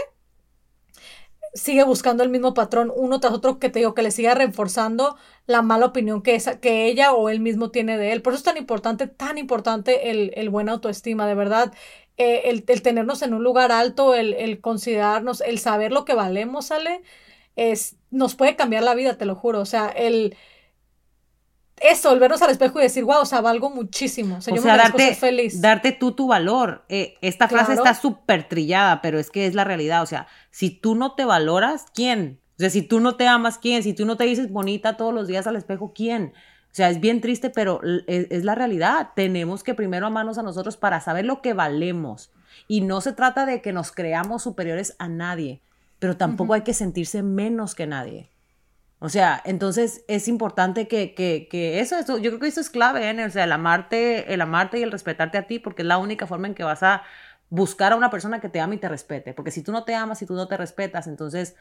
Sigue 1.54 1.84
buscando 1.84 2.22
el 2.22 2.30
mismo 2.30 2.54
patrón 2.54 2.90
uno 2.94 3.20
tras 3.20 3.34
otro 3.34 3.58
que 3.58 3.68
te 3.68 3.80
digo 3.80 3.94
que 3.94 4.02
le 4.02 4.10
siga 4.10 4.34
reforzando 4.34 5.16
la 5.46 5.60
mala 5.60 5.86
opinión 5.86 6.22
que, 6.22 6.34
esa, 6.34 6.60
que 6.60 6.86
ella 6.86 7.12
o 7.12 7.28
él 7.28 7.40
mismo 7.40 7.70
tiene 7.70 7.98
de 7.98 8.12
él. 8.12 8.22
Por 8.22 8.32
eso 8.32 8.38
es 8.38 8.44
tan 8.44 8.56
importante, 8.56 9.06
tan 9.06 9.36
importante 9.36 10.10
el, 10.10 10.32
el 10.34 10.48
buen 10.48 10.70
autoestima, 10.70 11.26
de 11.26 11.34
verdad. 11.34 11.72
Eh, 12.16 12.42
el, 12.50 12.64
el, 12.66 12.82
tenernos 12.82 13.22
en 13.22 13.34
un 13.34 13.42
lugar 13.42 13.70
alto, 13.70 14.14
el, 14.14 14.32
el, 14.34 14.60
considerarnos, 14.60 15.42
el 15.42 15.58
saber 15.58 15.92
lo 15.92 16.04
que 16.04 16.14
valemos, 16.14 16.66
sale, 16.66 17.02
es, 17.56 17.96
nos 18.10 18.34
puede 18.34 18.56
cambiar 18.56 18.82
la 18.82 18.94
vida, 18.94 19.18
te 19.18 19.26
lo 19.26 19.34
juro. 19.34 19.60
O 19.60 19.66
sea, 19.66 19.88
el, 19.88 20.36
eso, 21.82 22.12
el 22.12 22.20
vernos 22.20 22.42
al 22.42 22.50
espejo 22.50 22.78
y 22.78 22.82
decir, 22.82 23.04
wow, 23.04 23.20
o 23.22 23.24
sea, 23.24 23.40
valgo 23.40 23.70
muchísimo. 23.70 24.36
O 24.36 24.40
sea, 24.40 24.54
yo 24.54 24.62
me 24.62 24.68
darte, 24.68 25.14
feliz. 25.14 25.60
Darte 25.60 25.92
tú 25.92 26.12
tu 26.12 26.26
valor. 26.26 26.84
Eh, 26.88 27.14
esta 27.20 27.48
frase 27.48 27.74
está 27.74 27.94
súper 27.94 28.48
trillada, 28.48 29.02
pero 29.02 29.18
es 29.18 29.30
que 29.30 29.46
es 29.46 29.54
la 29.54 29.64
realidad. 29.64 30.02
O 30.02 30.06
sea, 30.06 30.26
si 30.50 30.70
tú 30.70 30.94
no 30.94 31.14
te 31.14 31.24
valoras, 31.24 31.86
¿quién? 31.94 32.40
O 32.56 32.58
sea, 32.58 32.70
si 32.70 32.82
tú 32.82 33.00
no 33.00 33.16
te 33.16 33.26
amas, 33.26 33.58
¿quién? 33.58 33.82
Si 33.82 33.94
tú 33.94 34.06
no 34.06 34.16
te 34.16 34.24
dices 34.24 34.50
bonita 34.50 34.96
todos 34.96 35.12
los 35.12 35.26
días 35.26 35.46
al 35.46 35.56
espejo, 35.56 35.92
¿quién? 35.94 36.32
O 36.66 36.74
sea, 36.74 36.88
es 36.88 37.00
bien 37.00 37.20
triste, 37.20 37.50
pero 37.50 37.80
es, 38.06 38.28
es 38.30 38.44
la 38.44 38.54
realidad. 38.54 39.10
Tenemos 39.14 39.62
que 39.62 39.74
primero 39.74 40.06
amarnos 40.06 40.38
a 40.38 40.42
nosotros 40.42 40.76
para 40.76 41.00
saber 41.00 41.24
lo 41.24 41.42
que 41.42 41.52
valemos. 41.52 42.30
Y 42.68 42.80
no 42.80 43.00
se 43.00 43.12
trata 43.12 43.44
de 43.46 43.60
que 43.60 43.72
nos 43.72 43.92
creamos 43.92 44.42
superiores 44.42 44.94
a 44.98 45.08
nadie, 45.08 45.60
pero 45.98 46.16
tampoco 46.16 46.54
hay 46.54 46.62
que 46.62 46.74
sentirse 46.74 47.22
menos 47.22 47.74
que 47.74 47.86
nadie. 47.86 48.31
O 49.04 49.08
sea, 49.08 49.42
entonces 49.44 50.04
es 50.06 50.28
importante 50.28 50.86
que, 50.86 51.12
que, 51.12 51.48
que 51.50 51.80
eso, 51.80 51.98
eso, 51.98 52.18
yo 52.18 52.30
creo 52.30 52.38
que 52.38 52.46
eso 52.46 52.60
es 52.60 52.70
clave, 52.70 53.10
¿eh? 53.10 53.24
o 53.24 53.30
sea, 53.30 53.42
el 53.42 53.50
amarte, 53.50 54.32
el 54.32 54.40
amarte 54.40 54.78
y 54.78 54.84
el 54.84 54.92
respetarte 54.92 55.38
a 55.38 55.48
ti, 55.48 55.58
porque 55.58 55.82
es 55.82 55.88
la 55.88 55.98
única 55.98 56.28
forma 56.28 56.46
en 56.46 56.54
que 56.54 56.62
vas 56.62 56.84
a 56.84 57.02
buscar 57.50 57.92
a 57.92 57.96
una 57.96 58.10
persona 58.10 58.40
que 58.40 58.48
te 58.48 58.60
ame 58.60 58.76
y 58.76 58.78
te 58.78 58.88
respete, 58.88 59.34
porque 59.34 59.50
si 59.50 59.64
tú 59.64 59.72
no 59.72 59.82
te 59.82 59.96
amas 59.96 60.22
y 60.22 60.26
tú 60.26 60.34
no 60.34 60.46
te 60.46 60.56
respetas, 60.56 61.08
entonces, 61.08 61.56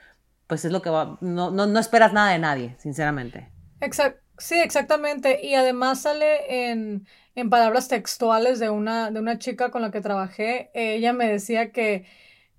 pues 0.46 0.66
es 0.66 0.72
lo 0.72 0.84
que 0.84 0.92
va, 0.92 1.18
no, 1.20 1.50
no, 1.50 1.66
no 1.66 1.80
esperas 1.80 2.14
nada 2.14 2.32
de 2.32 2.38
nadie, 2.38 2.76
sinceramente. 2.78 3.50
Exacto. 3.80 4.22
Sí, 4.38 4.56
exactamente. 4.60 5.44
Y 5.44 5.56
además 5.56 6.02
sale 6.02 6.70
en, 6.72 7.08
en 7.36 7.50
palabras 7.50 7.88
textuales 7.88 8.60
de 8.60 8.70
una, 8.70 9.10
de 9.10 9.20
una 9.20 9.40
chica 9.40 9.72
con 9.72 9.82
la 9.82 9.90
que 9.92 10.02
trabajé. 10.02 10.70
Ella 10.74 11.14
me 11.14 11.28
decía 11.28 11.72
que 11.72 12.06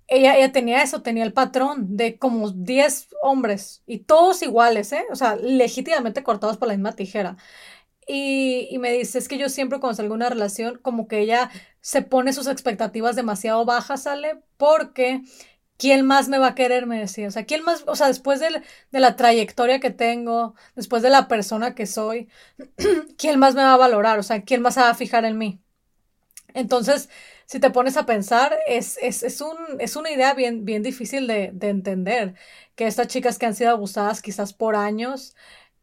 ella, 0.07 0.37
ella 0.37 0.51
tenía 0.51 0.83
eso, 0.83 1.01
tenía 1.01 1.23
el 1.23 1.33
patrón 1.33 1.97
de 1.97 2.17
como 2.17 2.51
10 2.51 3.09
hombres 3.21 3.83
y 3.85 3.99
todos 3.99 4.41
iguales, 4.43 4.91
¿eh? 4.93 5.05
O 5.11 5.15
sea, 5.15 5.35
legítimamente 5.35 6.23
cortados 6.23 6.57
por 6.57 6.67
la 6.67 6.75
misma 6.75 6.93
tijera. 6.95 7.37
Y, 8.07 8.67
y, 8.71 8.79
me 8.79 8.91
dice, 8.91 9.17
es 9.17 9.27
que 9.29 9.37
yo 9.37 9.49
siempre 9.49 9.79
cuando 9.79 9.95
salgo 9.95 10.13
una 10.13 10.29
relación, 10.29 10.79
como 10.81 11.07
que 11.07 11.19
ella 11.21 11.49
se 11.81 12.01
pone 12.01 12.33
sus 12.33 12.47
expectativas 12.47 13.15
demasiado 13.15 13.65
bajas, 13.65 14.03
sale, 14.03 14.41
porque 14.57 15.21
¿quién 15.77 16.05
más 16.05 16.29
me 16.29 16.37
va 16.39 16.47
a 16.49 16.55
querer? 16.55 16.85
Me 16.85 16.99
decía, 16.99 17.27
o 17.27 17.31
sea, 17.31 17.45
¿quién 17.45 17.63
más? 17.63 17.83
O 17.87 17.95
sea, 17.95 18.07
después 18.07 18.39
de, 18.39 18.61
de 18.91 18.99
la 18.99 19.15
trayectoria 19.15 19.79
que 19.79 19.91
tengo, 19.91 20.55
después 20.75 21.03
de 21.03 21.09
la 21.09 21.27
persona 21.27 21.75
que 21.75 21.85
soy, 21.87 22.29
¿quién 23.17 23.39
más 23.39 23.55
me 23.55 23.63
va 23.63 23.73
a 23.73 23.77
valorar? 23.77 24.19
O 24.19 24.23
sea, 24.23 24.43
¿quién 24.43 24.61
más 24.61 24.75
se 24.75 24.81
va 24.81 24.89
a 24.89 24.95
fijar 24.95 25.25
en 25.25 25.37
mí? 25.37 25.61
Entonces, 26.53 27.09
si 27.53 27.59
te 27.59 27.69
pones 27.69 27.97
a 27.97 28.07
pensar, 28.07 28.57
es, 28.65 28.97
es, 28.99 29.21
es, 29.21 29.39
un, 29.39 29.55
es 29.77 29.95
una 29.95 30.09
idea 30.09 30.33
bien, 30.33 30.65
bien 30.65 30.81
difícil 30.81 31.27
de, 31.27 31.51
de, 31.53 31.69
entender, 31.69 32.33
que 32.73 32.87
estas 32.87 33.09
chicas 33.09 33.37
que 33.37 33.45
han 33.45 33.53
sido 33.53 33.69
abusadas 33.69 34.23
quizás 34.23 34.53
por 34.53 34.75
años 34.75 35.35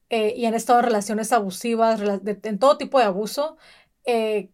eh, 0.09 0.35
y 0.37 0.47
han 0.47 0.55
estado 0.55 0.81
en 0.81 0.87
relaciones 0.87 1.33
abusivas, 1.33 2.01
en 2.27 2.59
todo 2.59 2.77
tipo 2.77 2.99
de 2.99 3.05
abuso, 3.05 3.57
eh, 4.05 4.51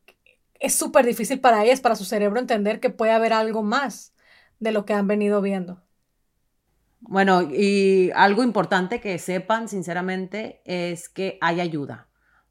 es 0.60 0.74
súper 0.74 1.06
difícil 1.06 1.40
para 1.40 1.64
ellas, 1.64 1.80
para 1.80 1.96
su 1.96 2.04
cerebro 2.04 2.38
entender 2.38 2.80
que 2.80 2.90
puede 2.90 3.12
haber 3.12 3.32
algo 3.32 3.62
más 3.62 4.12
de 4.58 4.72
lo 4.72 4.84
que 4.84 4.92
han 4.92 5.06
venido 5.06 5.40
viendo. 5.40 5.82
Bueno, 7.00 7.40
y 7.50 8.10
algo 8.14 8.42
importante 8.42 9.00
que 9.00 9.18
sepan, 9.18 9.70
sinceramente, 9.70 10.60
es 10.66 11.08
que 11.08 11.38
hay 11.40 11.62
ayuda 11.62 12.05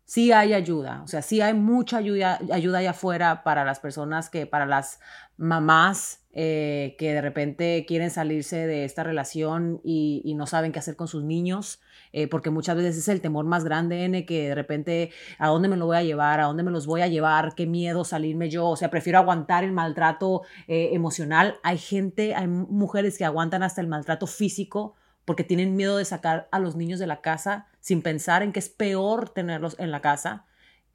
sí 0.06 0.32
hay 0.32 0.54
ayuda, 0.54 1.02
o 1.04 1.08
sea, 1.08 1.22
sí 1.22 1.42
hay 1.42 1.54
mucha 1.54 1.98
ayuda, 1.98 2.40
ayuda 2.52 2.80
allá 2.80 2.92
afuera 2.92 3.44
para 3.44 3.66
las 3.66 3.80
personas 3.80 4.30
que, 4.30 4.46
para 4.46 4.66
las 4.66 5.00
mamás 5.38 6.26
eh, 6.38 6.96
que 7.00 7.14
de 7.14 7.22
repente 7.22 7.86
quieren 7.88 8.12
salirse 8.12 8.68
de 8.68 8.84
esta 8.84 9.04
relación 9.04 9.80
y, 9.86 10.34
no 10.36 10.48
saben 10.48 10.74
qué 10.74 10.80
hacer 10.80 10.98
con 10.98 11.08
sus 11.08 11.24
niños, 11.24 11.80
eh, 12.12 12.28
porque 12.28 12.50
muchas 12.50 12.76
veces 12.76 12.98
es 12.98 13.08
el 13.08 13.22
temor 13.22 13.46
más 13.46 13.64
grande, 13.64 14.04
N, 14.04 14.26
que 14.26 14.50
de 14.50 14.56
repente, 14.56 15.12
¿a 15.40 15.48
dónde 15.48 15.70
me 15.70 15.78
lo 15.78 15.86
voy 15.86 15.96
a 15.96 16.04
llevar? 16.04 16.42
¿A 16.42 16.46
dónde 16.46 16.64
me 16.64 16.72
los 16.72 16.88
voy 16.88 17.02
a 17.02 17.08
llevar? 17.08 17.56
¿Qué 17.56 17.66
miedo 17.66 18.04
salirme 18.04 18.50
yo? 18.50 18.68
O 18.68 18.76
sea, 18.76 18.90
prefiero 18.90 19.20
aguantar 19.20 19.64
el 19.64 19.72
maltrato 19.72 20.42
eh, 20.68 20.90
emocional. 20.92 21.56
Hay 21.64 21.78
gente, 21.78 22.36
hay 22.36 22.48
mujeres 22.48 23.18
que 23.18 23.24
aguantan 23.24 23.64
hasta 23.64 23.80
el 23.80 23.88
maltrato 23.88 24.28
físico 24.28 24.96
porque 25.26 25.44
tienen 25.44 25.76
miedo 25.76 25.98
de 25.98 26.06
sacar 26.06 26.48
a 26.52 26.60
los 26.60 26.76
niños 26.76 27.00
de 27.00 27.08
la 27.08 27.22
casa 27.22 27.68
sin 27.80 28.02
pensar 28.02 28.44
en 28.44 28.54
que 28.54 28.60
es 28.60 28.70
peor 28.70 29.30
tenerlos 29.30 29.76
en 29.80 29.92
la 29.92 30.02
casa. 30.02 30.46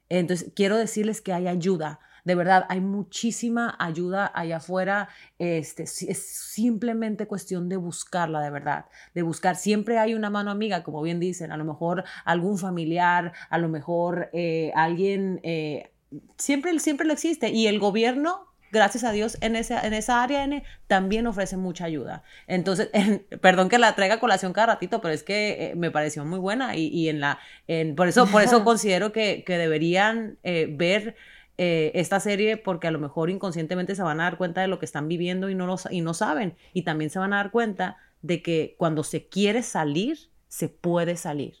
Entonces, 0.09 0.51
quiero 0.55 0.77
decirles 0.77 1.21
que 1.21 1.33
hay 1.33 1.47
ayuda. 1.47 1.99
De 2.23 2.35
verdad, 2.35 2.65
hay 2.69 2.81
muchísima 2.81 3.75
ayuda 3.79 4.31
allá 4.33 4.57
afuera. 4.57 5.09
Este, 5.39 5.83
es 5.83 6.19
simplemente 6.19 7.27
cuestión 7.27 7.67
de 7.69 7.77
buscarla, 7.77 8.41
de 8.41 8.49
verdad. 8.51 8.85
De 9.15 9.21
buscar. 9.21 9.55
Siempre 9.55 9.97
hay 9.97 10.13
una 10.13 10.29
mano 10.29 10.51
amiga, 10.51 10.83
como 10.83 11.01
bien 11.01 11.19
dicen. 11.19 11.51
A 11.51 11.57
lo 11.57 11.65
mejor 11.65 12.03
algún 12.25 12.57
familiar, 12.57 13.33
a 13.49 13.57
lo 13.57 13.69
mejor 13.69 14.29
eh, 14.33 14.71
alguien. 14.75 15.39
Eh, 15.43 15.91
siempre, 16.37 16.77
siempre 16.79 17.07
lo 17.07 17.13
existe. 17.13 17.49
Y 17.49 17.67
el 17.67 17.79
gobierno 17.79 18.50
gracias 18.71 19.03
a 19.03 19.11
Dios, 19.11 19.37
en 19.41 19.55
esa, 19.55 19.85
en 19.85 19.93
esa 19.93 20.23
área 20.23 20.43
N 20.43 20.63
también 20.87 21.27
ofrece 21.27 21.57
mucha 21.57 21.85
ayuda. 21.85 22.23
Entonces, 22.47 22.89
perdón 23.41 23.69
que 23.69 23.77
la 23.77 23.95
traiga 23.95 24.15
a 24.15 24.19
colación 24.19 24.53
cada 24.53 24.67
ratito, 24.67 25.01
pero 25.01 25.13
es 25.13 25.23
que 25.23 25.71
eh, 25.71 25.75
me 25.75 25.91
pareció 25.91 26.25
muy 26.25 26.39
buena 26.39 26.75
y, 26.75 27.09
en 27.09 27.19
la, 27.19 27.39
en, 27.67 27.95
por 27.95 28.07
eso, 28.07 28.27
por 28.27 28.41
eso 28.41 28.63
considero 28.65 29.11
que, 29.11 29.43
que 29.45 29.57
deberían 29.57 30.37
eh, 30.43 30.67
ver 30.69 31.15
eh, 31.57 31.91
esta 31.93 32.19
serie 32.19 32.57
porque 32.57 32.87
a 32.87 32.91
lo 32.91 32.97
mejor 32.97 33.29
inconscientemente 33.29 33.93
se 33.93 34.01
van 34.01 34.19
a 34.19 34.23
dar 34.23 34.37
cuenta 34.37 34.61
de 34.61 34.67
lo 34.67 34.79
que 34.79 34.85
están 34.85 35.07
viviendo 35.07 35.49
y 35.49 35.55
no, 35.55 35.67
lo, 35.67 35.75
y 35.89 36.01
no 36.01 36.13
saben. 36.13 36.55
Y 36.73 36.83
también 36.83 37.11
se 37.11 37.19
van 37.19 37.33
a 37.33 37.37
dar 37.37 37.51
cuenta 37.51 37.97
de 38.21 38.41
que 38.41 38.75
cuando 38.77 39.03
se 39.03 39.27
quiere 39.27 39.61
salir, 39.61 40.17
se 40.47 40.69
puede 40.69 41.17
salir. 41.17 41.57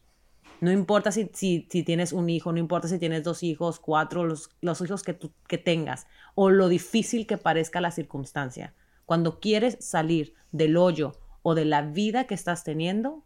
No 0.59 0.71
importa 0.71 1.11
si, 1.11 1.29
si, 1.33 1.61
tienes 1.61 2.13
un 2.13 2.29
hijo, 2.29 2.51
no 2.51 2.59
importa 2.59 2.87
si 2.87 2.99
tienes 2.99 3.23
dos 3.23 3.41
hijos, 3.41 3.79
cuatro, 3.79 4.23
los, 4.25 4.51
los 4.61 4.79
hijos 4.81 5.01
que, 5.01 5.13
tú, 5.13 5.31
que 5.47 5.57
tengas, 5.57 6.05
o 6.35 6.49
lo 6.49 6.69
difícil 6.69 7.27
que 7.27 7.37
parezca 7.37 7.81
la 7.81 7.91
circunstancia. 7.91 8.73
Cuando 9.05 9.39
quieres 9.39 9.77
salir 9.79 10.33
del 10.51 10.77
hoyo 10.77 11.13
o 11.43 11.55
de 11.55 11.65
la 11.65 11.81
vida 11.81 12.25
que 12.25 12.33
estás 12.33 12.63
teniendo, 12.63 13.23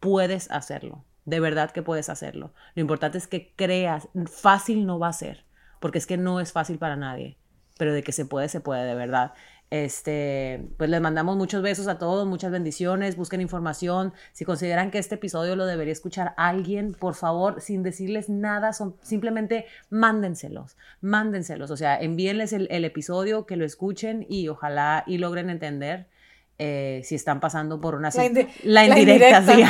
puedes 0.00 0.50
hacerlo. 0.50 1.04
De 1.24 1.40
verdad 1.40 1.70
que 1.70 1.82
puedes 1.82 2.08
hacerlo. 2.08 2.52
Lo 2.74 2.82
importante 2.82 3.18
es 3.18 3.26
que 3.26 3.54
creas, 3.56 4.08
fácil 4.26 4.86
no 4.86 4.98
va 4.98 5.08
a 5.08 5.12
ser, 5.12 5.44
porque 5.80 5.98
es 5.98 6.06
que 6.06 6.18
no 6.18 6.40
es 6.40 6.52
fácil 6.52 6.78
para 6.78 6.96
nadie, 6.96 7.38
pero 7.78 7.92
de 7.92 8.02
que 8.02 8.12
se 8.12 8.26
puede, 8.26 8.48
se 8.48 8.60
puede, 8.60 8.84
de 8.84 8.94
verdad. 8.94 9.32
Este, 9.74 10.68
pues 10.76 10.88
les 10.88 11.00
mandamos 11.00 11.36
muchos 11.36 11.60
besos 11.60 11.88
a 11.88 11.98
todos, 11.98 12.28
muchas 12.28 12.52
bendiciones, 12.52 13.16
busquen 13.16 13.40
información. 13.40 14.12
Si 14.32 14.44
consideran 14.44 14.92
que 14.92 14.98
este 14.98 15.16
episodio 15.16 15.56
lo 15.56 15.66
debería 15.66 15.92
escuchar 15.92 16.32
alguien, 16.36 16.94
por 16.94 17.16
favor, 17.16 17.60
sin 17.60 17.82
decirles 17.82 18.28
nada, 18.28 18.72
son, 18.72 18.94
simplemente 19.02 19.66
mándenselos, 19.90 20.76
mándenselos, 21.00 21.72
o 21.72 21.76
sea, 21.76 22.00
envíenles 22.00 22.52
el, 22.52 22.68
el 22.70 22.84
episodio, 22.84 23.46
que 23.46 23.56
lo 23.56 23.64
escuchen 23.64 24.24
y 24.28 24.46
ojalá 24.46 25.02
y 25.08 25.18
logren 25.18 25.50
entender 25.50 26.06
eh, 26.58 27.00
si 27.04 27.16
están 27.16 27.40
pasando 27.40 27.80
por 27.80 27.96
una... 27.96 28.10
La, 28.62 28.84
indirecta, 28.84 29.42
sí. 29.42 29.64